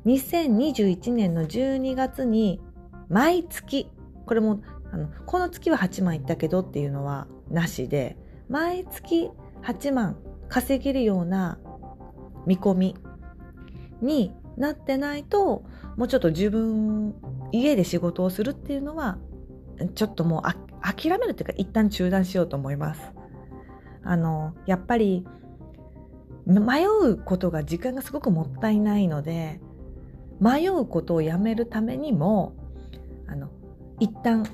[0.06, 2.60] 2021年の12月に
[3.08, 3.90] 毎月、
[4.26, 4.60] これも
[4.94, 8.16] あのこの月は8万いったけどっていうのはなしで
[8.48, 9.28] 毎月
[9.62, 10.16] 8万
[10.48, 11.58] 稼げるような
[12.46, 12.96] 見込み
[14.00, 15.64] になってないと
[15.96, 17.14] もうちょっと自分
[17.52, 19.18] 家で仕事をするっていうのは
[19.94, 23.00] ちょっともう諦めるっていうか一旦中断しようと思います。
[24.02, 25.26] あのやっぱり
[26.46, 29.60] 迷うことが時間がすごくもったいないので
[30.40, 32.54] 迷うことをやめるためにも
[33.26, 33.48] あの
[33.98, 34.46] 一旦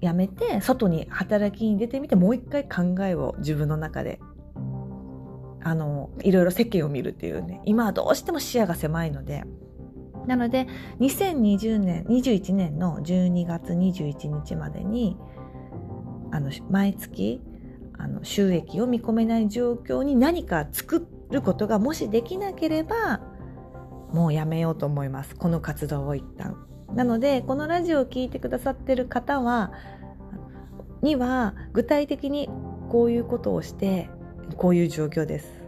[0.00, 4.20] やめて外に働きに出てみてもう一回考えを自分の中で
[5.62, 9.44] あのいろいろ世間を見るっていうね今はどうしても視野が狭いので
[10.26, 10.66] なので
[11.00, 15.16] 2020年21年の12月21日までに
[16.32, 17.40] あの毎月
[17.96, 23.20] あの収益を見込めない状況に何か作ることがもしできなければ
[24.12, 26.56] もうやめようと思いますこの活動を一旦
[26.94, 29.72] なのでこのラジオを聴いてくださってる方は
[31.02, 32.48] には具体的に
[32.88, 34.08] こういうことをして
[34.56, 35.63] こういう状況です。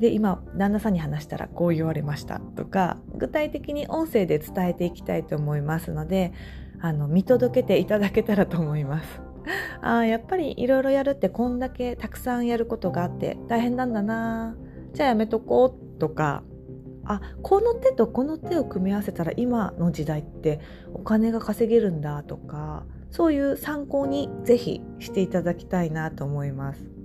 [0.00, 6.32] で今旦那さんに話したらこう言われましたとか具体的に音声で伝えていきたいと思いますので
[6.80, 9.20] あの見届けていただけたらと思います。
[9.82, 14.56] あやっぱりいろいろやるってこんだけたくさんやることがあって大変なんだな
[14.92, 16.42] じゃあやめとこうとか
[17.04, 20.60] あこの手とこの手を組み合わせたら今の時代って
[20.92, 26.97] お金が稼げるんだとかそういう参考にぜひしていただきたいなと思います。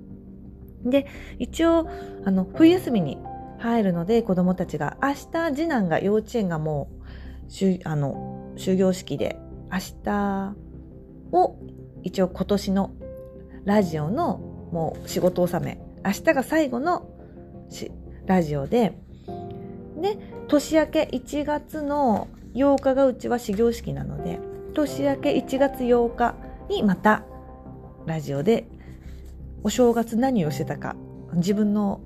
[0.86, 1.08] で
[1.40, 1.88] 一応
[2.26, 3.18] あの冬休みに
[3.60, 6.90] 入るので子どもたちが明日次男が幼稚園がも
[7.48, 9.40] うしゅあの終業式で
[9.72, 10.56] 明日
[11.32, 11.56] を
[12.04, 12.94] 一応今年の
[13.66, 14.38] ラジオの
[14.72, 17.10] もう仕事納め明日が最後の
[18.26, 18.98] ラジオで
[20.02, 20.18] で
[20.48, 24.40] 年明け1月の8日がうちは始業式なので
[24.74, 26.36] 年明け1月8日
[26.70, 27.24] にまた
[28.06, 28.68] ラジオで
[29.64, 30.95] お正月何をしてたか
[31.34, 32.01] 自分の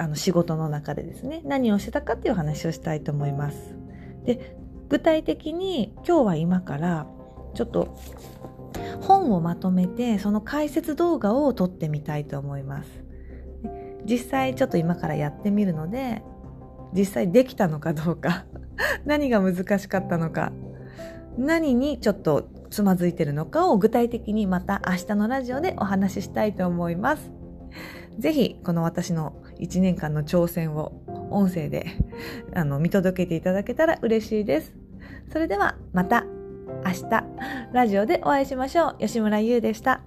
[0.00, 3.76] あの仕事の中でですね何をしてたかっていう話をしたいと思います。
[4.24, 4.56] で
[4.88, 7.06] 具体的に今日は今から
[7.54, 7.98] ちょっと
[9.00, 12.90] 本をまとめてその解説動画を撮ってみたいと思います。
[14.04, 16.22] 実際ちょっと今からやってみるので
[16.94, 18.46] 実際できたのかどうか
[19.04, 20.52] 何が難しかったのか
[21.36, 27.30] 何にちょっとつまずいてるのかを具体的にまた明日のラジオでお話ししたいと思います。
[28.18, 30.92] ぜひこの私の1年間の挑戦を
[31.30, 31.86] 音声で
[32.54, 34.74] あの見届けていただけたら嬉しいです。
[35.32, 36.24] それではまた
[36.84, 37.24] 明日
[37.72, 38.96] ラジオでお会いしましょう。
[38.98, 40.00] 吉村優でした。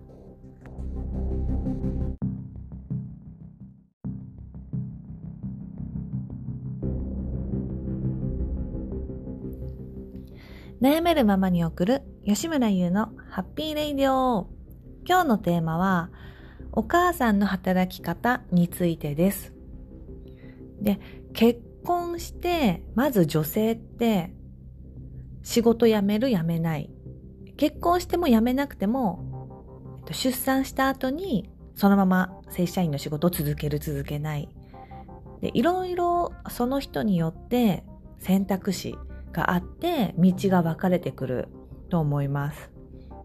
[10.81, 14.49] 悩めるままに送る吉村優のハッピーレイディオ。
[15.05, 16.09] 今日のテーマは
[16.71, 19.53] お母さんの働き方についてです。
[20.81, 20.99] で、
[21.33, 24.33] 結婚してまず女性って
[25.43, 26.89] 仕事辞める辞めない。
[27.57, 34.49] 結婚しても辞めなくても出産した後にそのまま正社員の仕事を続ける続けない。
[35.41, 37.83] でいろいろその人によって
[38.17, 38.97] 選択肢
[39.31, 41.47] があって道が分かれてくる
[41.89, 42.71] と思います。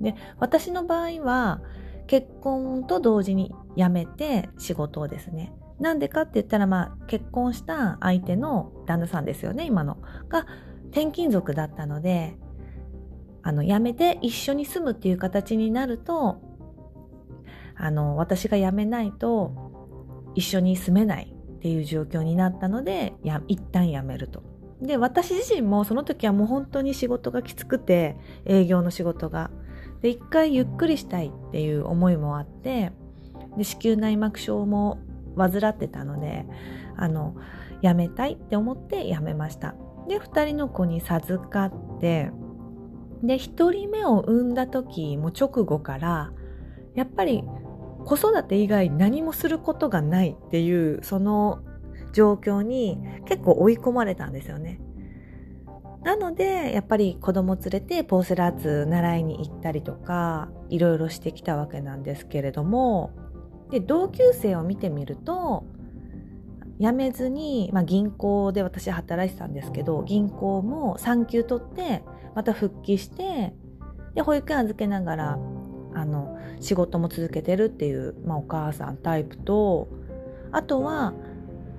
[0.00, 1.62] で私の場合は
[2.06, 9.98] 結婚と同時に辞めて仕事をですねなんでかって言ったらまあ結婚した相手の旦那さんですよね今の
[10.28, 10.46] が
[10.90, 12.36] 転勤族だったので
[13.42, 16.40] あの辞めて一緒に住むっていう形になると
[17.74, 24.55] あの私が辞めないと一緒に住めないっていう状況になったのでや一旦辞めると。
[24.80, 29.50] で私自身もその時はもう本当に仕事がきつくて営業の仕事が。
[30.02, 32.92] で一回ゆっくりしたいっていう思いもあって
[33.56, 34.98] で子宮内膜症も
[35.36, 36.46] 患ってたので
[36.96, 37.34] あの
[37.82, 39.74] 辞めたいって思って辞めました。
[40.06, 42.30] で2人の子に授かって
[43.22, 46.32] で1人目を産んだ時も直後から
[46.94, 47.42] やっぱり
[48.04, 51.60] 子育て以外何もすることがないっていうその
[52.16, 54.80] 状況に結構追い込まれたんですよね。
[56.02, 63.10] なのでやっぱり子供連れてポーセラーツ習いに行ったりとかいろいろしてきたわけなんですけれども
[63.70, 65.64] で同級生を見てみると
[66.78, 72.04] 辞めずに、まあ、銀行で私働いてたんですけど銀行も産休取って
[72.36, 73.52] また復帰して
[74.14, 75.38] で保育園預けながら
[75.94, 79.88] あの仕事も続けてるっていう、まあ、お母さんタイプと
[80.52, 81.14] あとは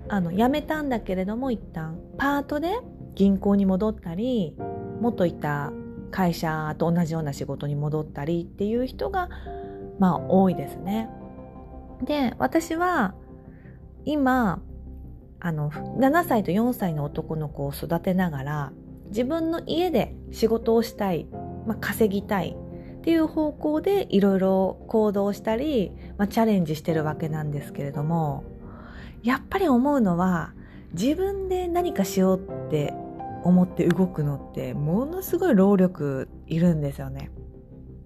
[0.09, 2.79] あの辞めたんだけれども一旦パートで
[3.15, 4.55] 銀行に戻ったり
[5.01, 5.71] 元いた
[6.11, 9.29] 会社と同じような仕事に戻ったりっていう人が
[9.99, 11.09] まあ多いですね。
[12.03, 13.15] で私は
[14.05, 14.61] 今
[15.39, 18.71] あの7歳と4歳の男の子を育てながら
[19.07, 21.27] 自分の家で仕事をしたい、
[21.65, 22.55] まあ、稼ぎたい
[22.97, 28.43] っていう方向でいろいろ行動したり、まあ、チャレンジしてるわけなんですけれども
[29.23, 30.53] やっぱり思うのは
[30.93, 32.93] 自分で何かしようって
[33.43, 37.31] 思って動くのってものすごい労力いるんですよね。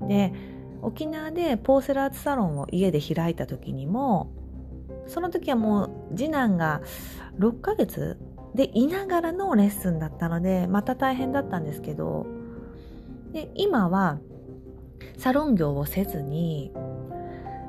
[0.01, 0.33] で
[0.81, 4.31] 沖縄でポーセラーツサロンを家で開いた時にも
[5.05, 6.81] その時はもう次男が
[7.37, 8.17] 6ヶ月
[8.55, 12.25] でいながらのレッスンだったのでまた大変だったんですけど
[13.31, 14.19] で今は
[15.17, 16.71] サロン業をせずに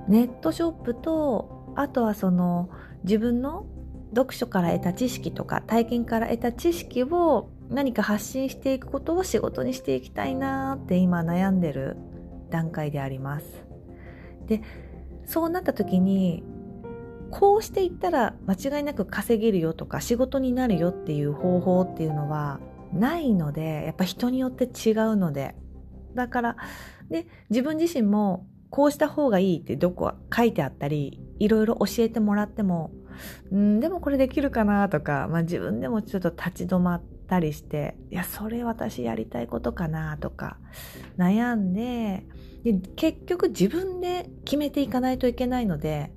[0.09, 2.71] ネットショップとあとはその
[3.05, 3.67] 自分の
[4.15, 11.97] 読書から得た知識とか体験から得た知識を何か発信していくことを仕事にしていきたいなって今悩んでる
[12.51, 13.47] 段階であります。
[14.47, 14.63] で
[15.25, 16.43] そうなった時に
[17.31, 22.61] こうしていったら間違いなく稼げるよとか仕事になるよっていう方法っていうのは
[22.93, 25.55] ないのでやっぱ人によって違うので
[26.15, 26.57] だから
[27.11, 32.91] で自分自身もこうした方がいいってどこか書いてあったりいろいろ教えてもらっても
[33.55, 40.57] んでもこれできるかなとか、まあ、自分でもちょっと立ち止まったりしていやそれ私やりたいことかなとか
[41.19, 42.25] 悩んで
[42.65, 46.11] で結局自分で決めていかないといけないので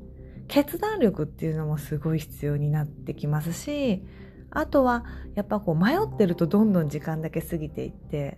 [0.48, 4.02] 決断力っていうのもすごい必要になってきますし
[4.50, 5.04] あとは
[5.34, 8.38] やっぱこう迷ってるとどんどん時間だけ過ぎていって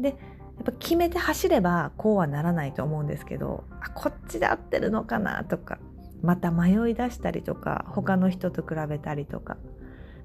[0.00, 0.16] で
[0.56, 5.78] やっぱ決めて走ればこうはならないと思うんですけどあこっちで合ってるのかなとか
[6.22, 9.56] また迷い出したりとか他の人と比べたりとか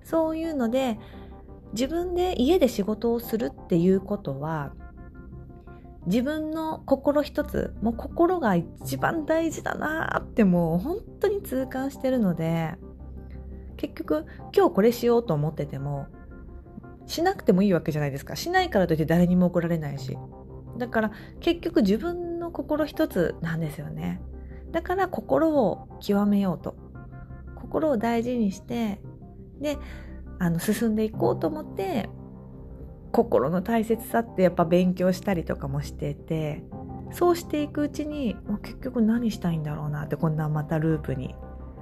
[0.03, 0.97] そういうので
[1.73, 4.73] 自分で家で仕事をするっていうことは
[6.05, 12.75] 自分の心一つもう心が一番大事だなってもう本当に痛感してるので
[13.77, 14.25] 結局
[14.55, 16.07] 今日これしようと思ってても
[17.09, 18.35] しなくてもいいわけじゃないですか。
[18.35, 20.17] しないからといって誰にも怒られないし。
[20.77, 24.21] だから結局自分の心一つなんですよね。
[24.71, 26.75] だから心を極めようと。
[27.55, 29.01] 心を大事にして
[29.59, 29.77] で
[30.37, 32.09] あの進んでいこうと思って
[33.11, 36.63] 心の大切さってやっぱ勉強したりとかもしてて
[37.11, 41.35] そうしていくうちにもう結局何したいんだろうなってこんなまたループに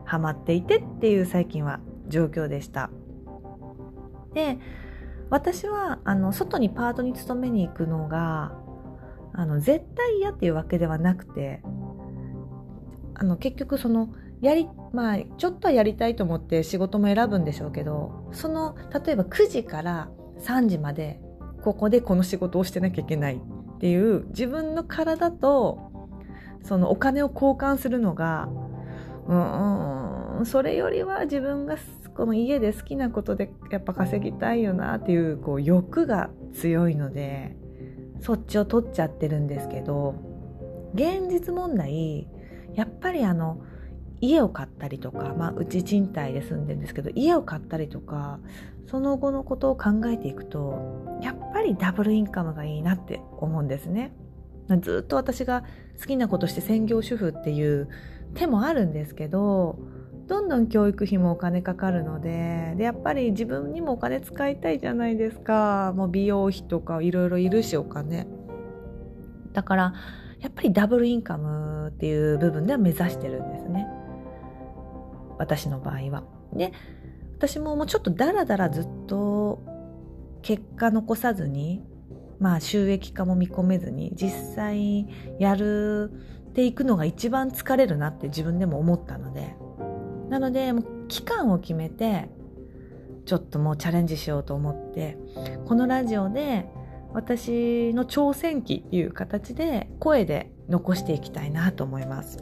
[0.06, 2.90] はまっていてっていう最近は状況でした。
[4.34, 4.58] で
[5.30, 8.54] 私はあの外にパートに勤めに行くのが
[9.34, 11.62] あの絶対嫌っていうわけではなくて
[13.14, 14.10] あの結局その
[14.42, 20.10] やりまあちょっとはやりたいと思って仕事も選ぶんでしょうけどその例えば9時から
[20.40, 21.20] 3時まで
[21.64, 25.92] ここでこの仕事をしてなきゃいけないっていう自分の体と
[26.64, 28.50] そのお金を交換するのが
[29.28, 31.78] うんそれよりは自分が
[32.18, 37.56] この家で好きなことでやっぱ稼ぎたいよなっていうこう欲が強いので
[38.22, 40.16] そっちを取っちゃってるんですけど
[40.96, 42.28] 現実問題
[42.74, 43.62] やっぱりあの
[44.20, 48.40] 家を買ったりとか、まあ、うち賃貸で住んでるんですけど家を買ったりとか
[48.88, 54.12] その後のことを考えていくとやっぱりダブルインカムがいいなって思うんですね。
[54.82, 55.64] ずっと私が
[56.00, 57.88] 好きなことして専業主婦っていう
[58.34, 59.80] 手もあるんですけど
[60.28, 65.94] どんどん教育費もお金かかるのででやっぱり自分にもお金使いたいじゃないですか。
[65.96, 68.28] もう美容費とかいろいろいるしお金。
[69.54, 69.94] だから
[70.42, 73.88] やっぱりダブルインカムっていう部分では目指してるんですね。
[75.38, 76.24] 私の場合は。
[76.54, 76.74] で
[77.38, 79.64] 私ももうちょっとダラダラずっと
[80.42, 81.84] 結果残さずに
[82.40, 85.08] まあ収益化も見込めずに実際
[85.40, 86.12] やる
[86.50, 89.56] っていくのが一番疲れるなって自分でも思ったので。
[90.30, 92.30] なのでもう期間を決めて
[93.26, 95.18] ちょっともうチャレンジしようと思って
[95.66, 96.66] このラジオで
[97.14, 102.38] 私の挑戦記っていう形で声で残していきたいなと思います。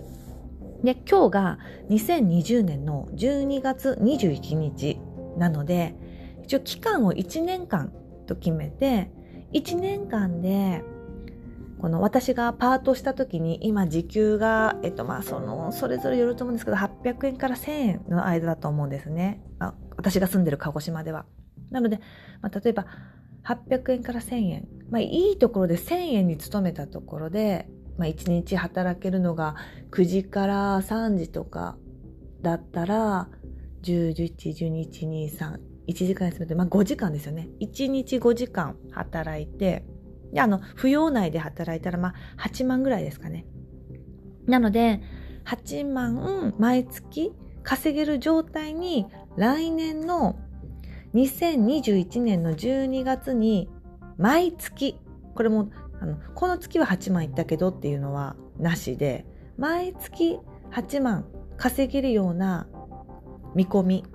[0.84, 1.60] で今日が
[1.90, 5.00] 2020年の12月21日
[5.38, 5.96] なので
[6.44, 7.92] 一応期間を1年間
[8.28, 9.10] と決めて
[9.54, 10.84] 1年間で
[11.86, 21.28] この私がパートした時に今時給が、えっとまあ、そのそれぞれよると思うんですけど800円から1000円の間だと思うんですねあ私が住んでる鹿児島では。
[21.70, 22.00] なので、
[22.42, 22.88] まあ、例えば
[23.44, 27.70] 800円から1000円、まあ、いいところで1000円に勤めたところで
[28.00, 29.54] まあ、1日働けるのが
[29.92, 31.78] 9時から3時とか
[32.42, 33.30] だったら
[33.84, 37.48] 10、11、12、1、2、3、1時間休めて、まあ、5時間ですよね。
[37.62, 39.86] 1日5時間働いて、
[40.32, 43.46] で、あの、扶養内で働いたら、まあ、8万ぐらいですかね。
[44.48, 45.02] なので、
[45.46, 47.32] 8万毎月
[47.64, 49.06] 稼げる状態に
[49.38, 50.38] 来年の
[51.14, 53.70] 2021年の12月に
[54.18, 55.00] 毎月、
[55.36, 55.70] これも
[56.00, 59.26] あのこの月は8万いったけどっていうのはなしで
[59.58, 60.40] 毎月
[60.72, 61.26] 8万
[61.58, 62.68] 稼げるような
[63.56, 64.06] 見込み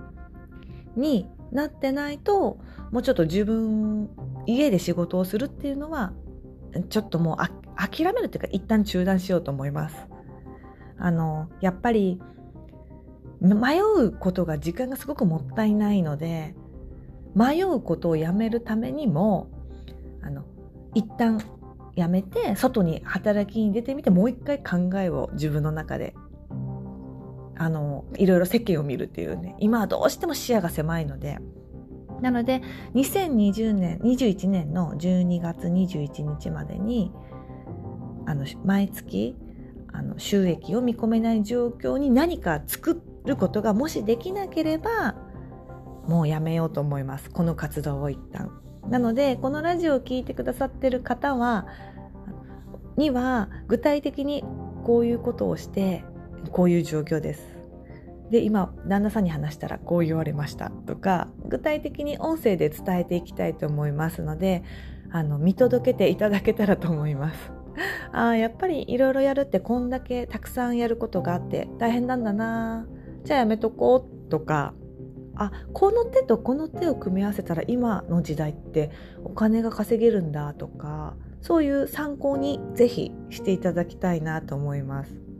[0.95, 2.59] になってないと
[2.91, 4.09] もうちょっと自分
[4.45, 6.13] 家で仕事をするっていうのは
[6.89, 10.07] ちょっともう諦めるっていうか一旦中断しようと思います。
[10.97, 12.21] あのやっぱり
[13.41, 16.53] 迷うことが時間がすごくもったいないので
[17.33, 19.49] 迷うことをやめるためにも
[20.21, 20.45] あの
[20.93, 21.41] 一旦
[21.95, 26.13] やめて外に働きに出てみてもう一回考えを自分の中で
[27.57, 31.39] あのいろいろ世間を見るっていうね今はどうしても視野が狭いので
[32.21, 32.61] なので
[32.93, 37.11] 2020年21年の12月21日までに
[38.25, 39.35] あの毎月
[39.91, 45.15] あの収益を見込めない状況に何か作ることがもしできなければ
[46.07, 47.29] もうやめようと思います。
[47.29, 48.51] この活動を一旦。
[48.89, 51.67] なのでこのラジオを聴いてくださってる方は
[52.97, 54.43] には具体的に
[54.83, 56.03] こういうことをして
[56.51, 57.50] こういう状況です。
[58.31, 64.63] で今旦那さんに話したらこう言われましたとか具体的に音声で伝えていきたいと思いますので
[65.11, 67.51] あの見届けていただけたらと思います。
[68.11, 72.85] あやっぱりいろいろやるってこんだけたくさんやることがあって大変なんだな
[73.23, 74.73] じゃあやめとこうとか
[75.35, 78.91] あこの手とこの手を組み合わせたら今の時代って
[79.23, 85.30] お金が稼げるんだとかそういう参考にぜひしていただきたいなと思います。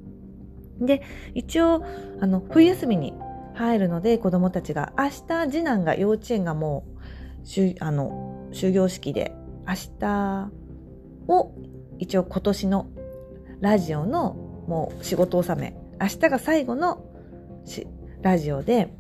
[0.82, 1.02] で
[1.34, 1.84] 一応
[2.20, 3.14] あの冬休みに
[3.54, 6.86] 入るので子どもたちが明日次男が幼稚園がも
[7.44, 9.34] うしあの終業式で
[9.68, 10.52] 明日
[11.28, 11.54] を
[12.00, 12.88] 一応今年の
[13.60, 14.34] ラジオの
[14.68, 17.06] もう仕事納め明日が最後の
[18.22, 18.94] ラジオで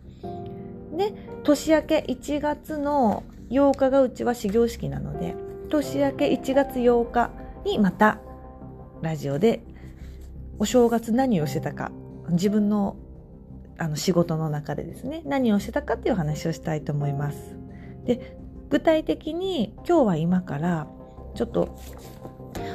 [0.95, 1.14] で
[1.44, 5.36] 年明け1月の8日がうちは始業式なので
[5.70, 7.32] 年明け1月8日
[7.66, 8.20] にまた
[9.02, 9.64] ラジオで
[10.62, 11.92] お正月何をしてたか
[12.30, 12.96] 自分の
[13.80, 17.58] あの仕事の中でですね何をしてたかっていう話をしたいと思います。
[18.06, 18.38] で
[18.70, 20.88] 具体的に今日は今から
[21.34, 21.80] ちょっと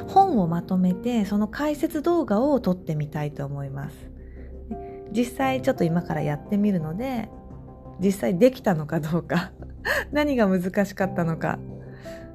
[0.09, 3.95] 本をまとめてその解説動画を撮ってみたいと思います。
[5.13, 7.29] 実際ちょっと今からやってみるので
[8.01, 9.53] 実際できたのかどうか
[10.11, 11.57] 何が難しかったのか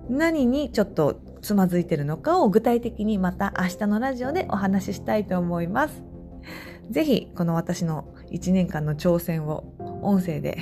[0.08, 6.02] 何にちょっとつまずいてるのかを具体的にまた明日のラジオでお話ししたいと思います。
[6.90, 10.58] ぜひこの私の1年間の挑戦を音声で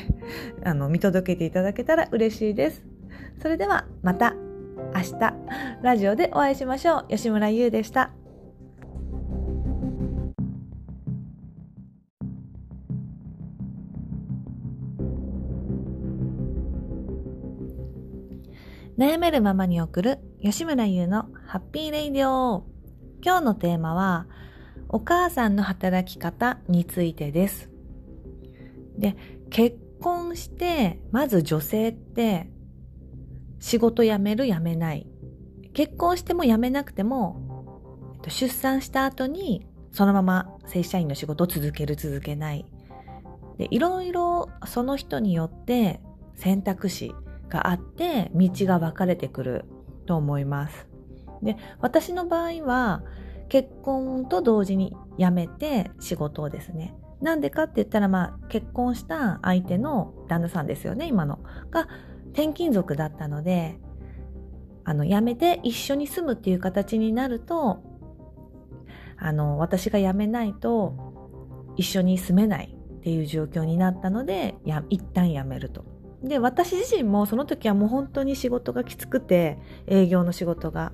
[0.65, 2.85] あの見届けていただけたら嬉しいです。
[3.41, 4.35] それではまた
[4.95, 5.35] 明日
[5.83, 7.07] ラジオでお会いしましょう。
[7.09, 8.11] 吉村優でした。
[18.99, 22.65] 悩めるままに送る吉村優のハッピーレイディオ。
[23.23, 24.27] 今日のテーマは
[24.89, 27.69] お母さんの働き方についてです。
[28.97, 29.17] で
[29.51, 32.49] 結婚してまず女性って
[33.59, 35.07] 仕事辞める辞めない。
[35.75, 42.65] 結婚しても辞めなくても出産した後にそのまま正社員の仕事を続ける続けない。
[43.59, 46.01] でいろいろその人によって
[46.35, 47.13] 選択肢
[47.51, 49.67] があって道が分かれてくる。
[50.11, 50.89] と思います。
[51.41, 53.05] で私の場合は
[53.49, 61.39] 結婚と同時に辞めて仕事をですねなんでかって言ったらまあ結婚した相手の旦那さんですよね今の
[61.71, 61.87] が
[62.33, 63.79] 転勤族だったので
[64.83, 67.81] あの辞めて一緒に住むっていう形になると
[69.17, 75.85] あの私が辞めないと一緒に住めないっていう状況になったのでや一旦辞めると。
[76.23, 80.93] で私自身もその時はもう本当に仕事がきつくて営業の仕事が。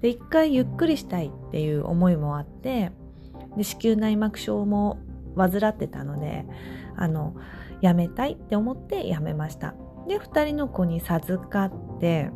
[0.00, 2.92] で一回ゆっくりしたいっていう思いもあって
[3.56, 5.00] で子宮内膜症も
[5.36, 6.46] 患ってたので
[6.96, 7.34] あの
[7.82, 9.74] 辞めたいって思って辞めました。
[10.06, 12.30] で2人の子に授かって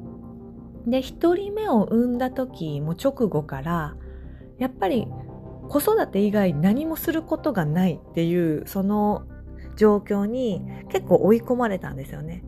[0.87, 3.95] で1人目を産んだ時も直後から
[4.59, 5.07] やっぱり
[5.69, 9.23] 子育て以外何もすることがないっていうその
[9.77, 12.45] 状況に結構追い込まれたんですよね。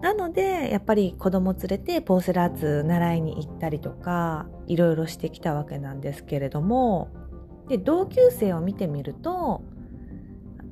[0.00, 7.08] なのでやっぱり子供連れてポーセラーツ習いに行ったりとかいろいろしてきたわけなんですけれども
[7.68, 9.62] で同級生を見てみると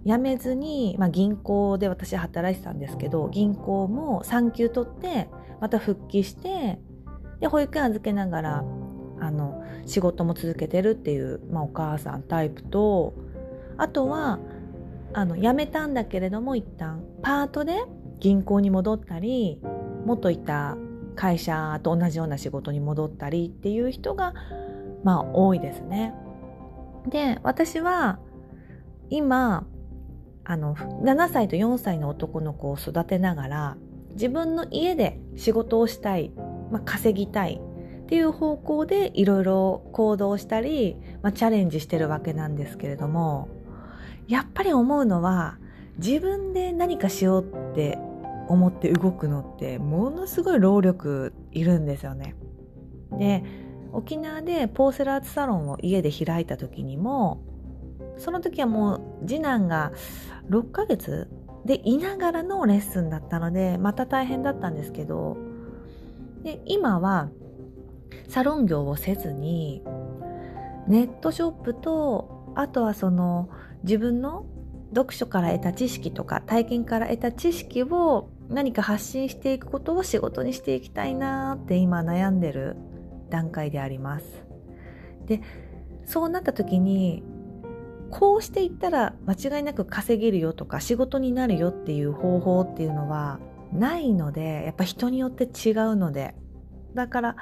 [0.05, 5.29] 辞めずに、まあ、銀行で私働いてたんですけど銀行も産休取って
[5.61, 6.79] また復帰して
[7.41, 8.65] で保育園預けながら
[9.21, 13.15] あの仕事も続けてるっていう、まあ、お母さんタイプと
[13.79, 14.39] あとは
[15.15, 17.85] あの辞めたんだけれども一旦パートで
[18.19, 19.61] 銀行に戻ったり
[20.05, 20.77] 元いた
[21.17, 24.35] 会社と同じような仕事に戻ったりっていう人が
[25.05, 26.15] まあ多いですね。
[27.09, 28.19] で私は
[29.11, 29.67] 今
[30.45, 33.77] あの7歳と4歳の男の子を育てながら
[34.13, 36.33] 自分の家で仕事をしたい、
[36.71, 37.61] まあ、稼ぎたい
[38.03, 43.49] っていう方向でいろいろ行動したり、まあ、チャレンジしてるわけなんですけれども
[44.29, 45.59] やっぱり思うのは
[45.99, 47.99] 自分で何かしようって
[48.49, 52.35] 思って動くのってものすごい労力いるんですよね。
[53.19, 53.45] で
[53.93, 57.41] 沖縄でポーセラーツサロンを家で開いた時にも
[58.17, 59.93] その時はもう次男が
[60.51, 61.29] 6ヶ月
[61.65, 65.37] でいながらのレッスンだったのでまた大変だったんですけど
[66.43, 67.31] で今は
[68.29, 69.83] サロン業をせずに
[70.89, 73.49] ネットショップとあとはその
[73.85, 74.47] 自分の
[74.95, 82.77] 読書から得た知識とか体験から得た知識を何か発信していくことを仕事にしていきたいなって今悩んでる
[83.31, 84.27] 段階であります。
[85.27, 85.41] で
[86.07, 87.23] そうなった時に
[88.11, 93.41] こうしていったら間違いなく稼げるよとか仕事になるよっていう方法っていうのは
[93.73, 96.35] ないのでやっぱ人によって違うので
[96.95, 97.37] だから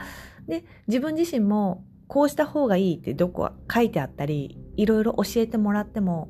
[0.46, 6.28] で自分自身もこうした方がいいってどこか書いてあったりいろいろ教えてもらっても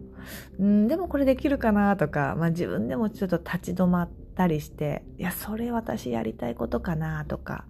[0.60, 7.64] んでもこれできるかなとか、まあ、自分でもちょっと立ち止まったりしていやそれ私やりたいことかなとか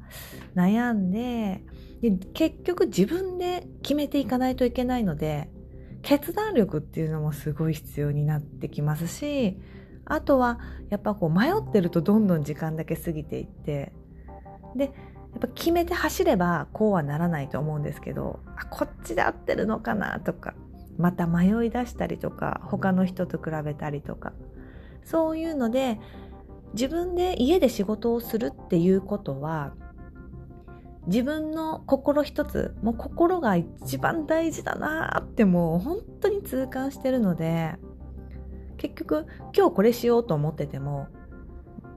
[0.54, 1.62] 悩んで
[2.00, 5.48] で結局自分で決めていかないといけないので
[6.02, 9.56] 決断力っていうのもすごい必要になってきますし
[10.04, 10.58] あとは
[10.90, 13.92] やっぱこう迷ってるとどんどん時間だけ過ぎていって
[14.74, 14.92] で
[15.32, 20.54] やっぱ決めて走ればこうはならないと思うんですけどあこっちで合ってるのかなとか
[20.98, 24.32] また迷い出したりとか他の人と比べたりとか
[25.04, 25.98] そういうので
[26.74, 29.74] 自分で家で仕事をするっていうことは
[31.06, 37.74] 自分の心一つもう心が一番大事だなってもう本当に痛感してるので
[38.76, 39.26] 結局
[39.56, 41.08] 今日これしようと思ってても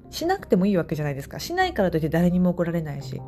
[0.10, 1.40] しなくてもいいわけじゃないですか。
[1.40, 3.22] しないからといって誰にも怒られないし。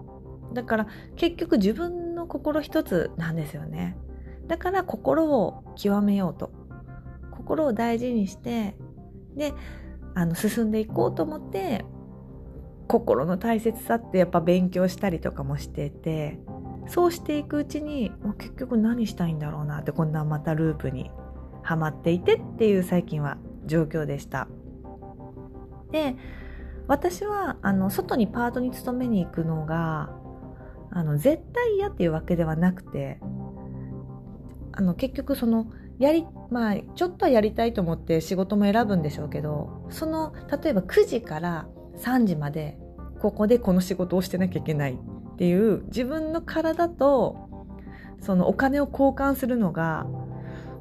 [0.53, 3.97] だから結局自分の心一つなんですよね。
[4.47, 6.51] だから心を極めようと。
[7.31, 8.75] 心を大事にして
[9.35, 9.53] で
[10.15, 11.85] あの進んでいこうと思って
[12.87, 16.39] 心の大切さってやっぱ勉強したりとかもしてて
[16.87, 21.11] そうしていくうちに結局何したいんだろうなってこんなまたループに
[21.61, 24.47] はまっていてっていう最近は状況でした。
[25.91, 26.15] で
[26.87, 30.09] 私はあの外にパートに勤めに行くのが
[30.91, 33.19] あの絶対嫌っていうわけではなくて
[34.71, 35.67] あの結局その
[35.99, 42.77] やりまあちょっとはやりたいと思って仕事も選ぶんでしょうけどその例えば9時から3時まで
[43.19, 47.49] ここでこの仕事をしてなきゃいけないっていう自分の体と
[48.21, 50.07] そのお金を交換するのが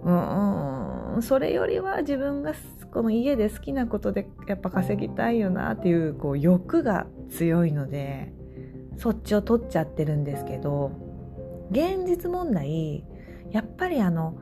[0.04, 2.52] うんそれよりは自分が
[2.96, 8.32] この家で好きなことでやっぱ稼ぎたいよなっていうこう欲が強いので
[8.96, 10.92] そっちを取っちゃってるんですけど
[11.70, 13.04] 現実問題
[13.50, 14.38] やっぱりあの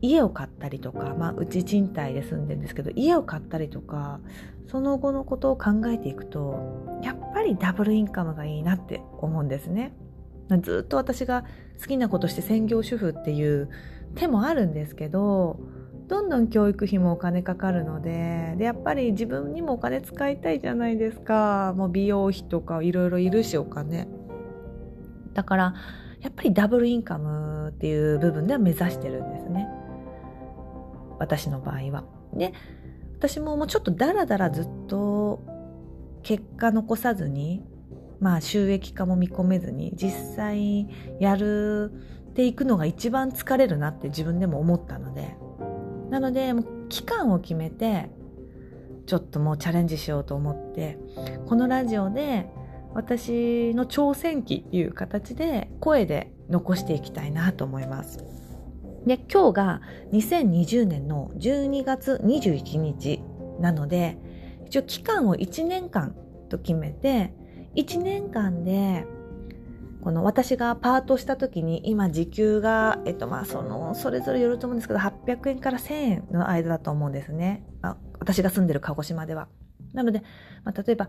[0.00, 4.20] 家を買ったりとか、まあ、うち賃貸で住んでるんですけど家を買ったりとか
[4.70, 9.92] その後のことを考えていくとやっぱりダブルインカムがいいなって思うんですね。
[10.62, 11.44] ずっと私が
[11.78, 13.68] 好きなことして専業主婦っていう
[14.14, 15.60] 手もあるんですけど
[16.10, 21.72] どんどん教育費もお金かかるのででやっぱり自分にもお金使いたいじゃないですか。
[21.76, 24.08] もう美容費とかいろいろいるしお金。
[25.34, 25.74] だから
[26.20, 29.68] やっぱりダブルインカムっていう部分では目指してるんですね。
[31.20, 32.02] 私の場合は。
[32.34, 32.54] で
[33.16, 35.44] 私ももうちょっとダラダラずっと
[36.24, 37.62] 結果残さずに
[38.18, 40.88] まあ収益化も見込めずに実際
[41.20, 41.92] やる
[42.30, 45.36] っていくのが一番疲れるなって自分でも思ったので。
[46.10, 48.10] なのでもう期間を決めて
[49.06, 50.98] ちょっともうチャレンジしようと思って
[51.46, 52.48] このラジオで
[52.94, 58.18] 私の挑戦記っていう形で声で残していきたいなと思います。
[59.06, 59.80] で今日が
[60.12, 63.22] 2020年の12月21日
[63.60, 64.18] なので
[64.66, 66.14] 一応期間を1年間
[66.48, 67.32] と決めて
[67.76, 69.06] 1年間で
[70.02, 77.64] この私がパートした時に今時給が、えっとまあそのそれぞれよると思うんですけど800円から1000円の間だと思うんですね。
[77.82, 79.48] あ私が住んでる鹿児島では。
[79.92, 80.22] なので、
[80.64, 81.08] まあ、例えば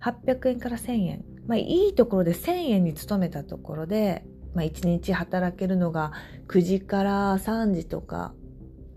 [0.00, 4.24] 800円から1000円、まあ、いいところで1000円に勤めたところで
[4.54, 6.12] まあ、1日働けるのが
[6.48, 8.32] 9時から3時とか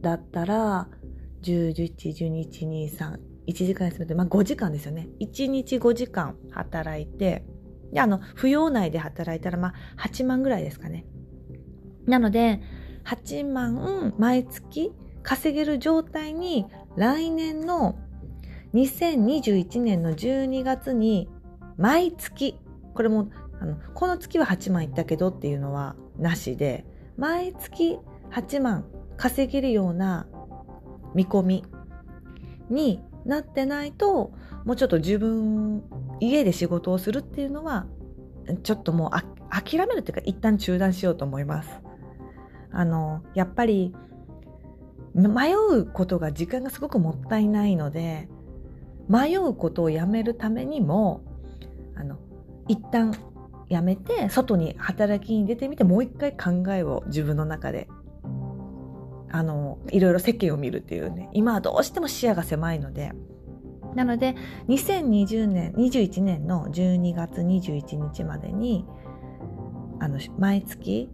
[0.01, 0.88] だったら
[1.41, 5.09] 10、11、12、1、2、3、1時間休めて、まあ5時間ですよね。
[5.19, 7.43] 1日5時間働いて、
[7.91, 9.73] で、あの、扶養内で働いたら、まあ
[10.07, 11.05] 8万ぐらいですかね。
[12.05, 12.61] なので、
[13.05, 14.91] 8万毎月
[15.23, 16.65] 稼げる状態に
[16.95, 17.97] 来年の
[18.73, 21.30] 2021年の12月に
[21.77, 22.59] 毎月、
[22.93, 26.85] これもあのこの月は8万いったけどっていうのはなしで
[27.18, 27.97] 毎月
[28.31, 28.85] 8万
[29.18, 30.27] 稼げるような
[31.15, 31.64] 見込み
[32.69, 34.31] になってないと
[34.65, 35.84] もうちょっと自分
[36.19, 37.85] 家で仕事をするっていうのは
[38.64, 41.69] ちょっともう諦めるっていうか一旦中断しようと思います。
[42.72, 43.94] あのやっぱり
[45.14, 48.27] 迷うことが時間がすごくもったいないので
[49.10, 51.23] 迷うことをやめるためにも
[51.95, 52.18] あの
[52.68, 53.15] 一旦
[53.69, 57.88] やめて外に働きに出てみてもう一回考えを自分の中で
[59.30, 63.14] あのいろいろ世間を見るっていうね今はどうしても視野が狭いので
[63.98, 64.36] なので
[64.68, 68.86] 2020年21年の12月21日までに
[69.99, 71.10] あの毎月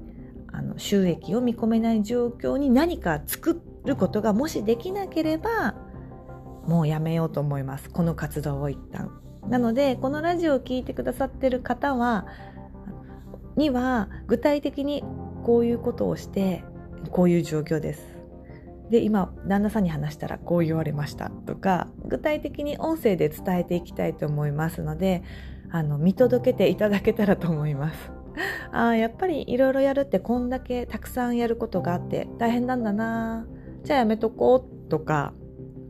[0.51, 5.75] あの収益を見込めない状況に何か作ることがもしできなければ
[6.67, 7.89] もうやめようと思います。
[7.89, 9.17] この活動を一旦。
[9.47, 12.27] なのでこのラジオを聴いてくださってる方は
[13.55, 15.05] には具体的に
[15.43, 16.65] こういうことをして
[17.11, 18.12] こういう状況です。
[18.89, 25.23] で今旦那さんに話したらこう言われましたとか具体的に音声で伝えていきたいと思いますので
[25.71, 28.11] あの見届けていただけたらと思います
[28.71, 33.47] あやっぱりいろいろやるってこんだけたくさんやることがあって大変なんだな
[33.83, 35.33] じゃあやめとこうとか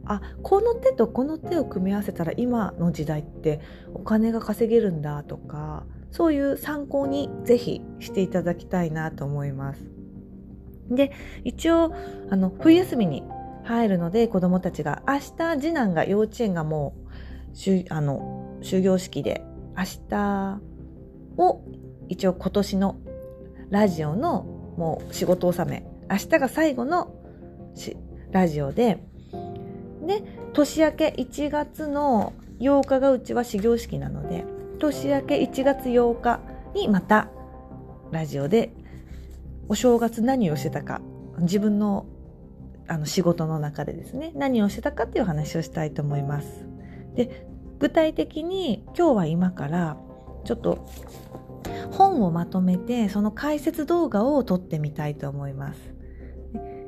[0.06, 3.62] あこの手とこの手を組み合わせたら今の時代って
[3.94, 9.93] お金が稼げるんだとかそういう参考にぜひしていただきたいなと思います。
[10.90, 11.12] で
[11.44, 11.94] 一応
[12.30, 13.24] あの冬休みに
[13.64, 16.96] 入るので子どもたちが明日次男が幼稚園がも
[17.54, 19.44] うしあの終業式で
[19.78, 20.62] 明日
[21.38, 21.62] を
[22.10, 22.98] 一応今年の
[23.70, 24.44] ラジオの
[24.78, 27.16] もう仕事納め明日が最後の
[28.32, 29.04] ラジオで
[30.06, 30.24] で
[30.54, 34.46] 年明け1月の8日がうちは始業式なので
[34.80, 36.40] 年明け1月8日
[36.76, 37.30] にまた
[38.12, 38.74] ラジオで
[39.68, 41.02] お正月何をしてたか
[41.40, 42.06] 自分の
[42.86, 46.68] あの仕事の中でですね何をしてたかっていう話をしたいと思います。
[47.16, 47.48] で
[47.80, 49.98] 具体的に今日は今から
[50.44, 50.88] ちょっと
[51.92, 55.80] 本をまとめてその解説動画を撮ってみたいと思います。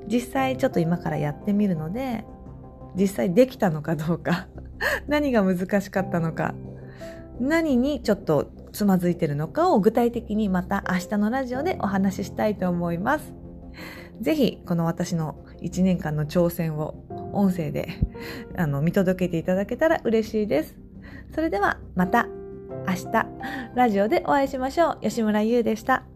[0.07, 2.25] 実際ちょっと今からやってみるので
[2.95, 4.47] 実際できたのかどうか
[5.07, 6.53] 何が難しかったのか
[7.39, 13.33] 何にちょっとつまずいてるのかを具体的にまた明日のラジオでお話ししたいと思います。
[14.21, 17.03] ぜひこの私の1年間の挑戦を
[17.33, 17.89] 音声で
[18.55, 20.75] あの見届けていただけたら嬉しいです。
[21.33, 22.27] それではまた
[22.87, 23.25] 明日
[23.75, 24.99] ラジオでお会いしましょう。
[25.01, 26.14] 吉村優でした。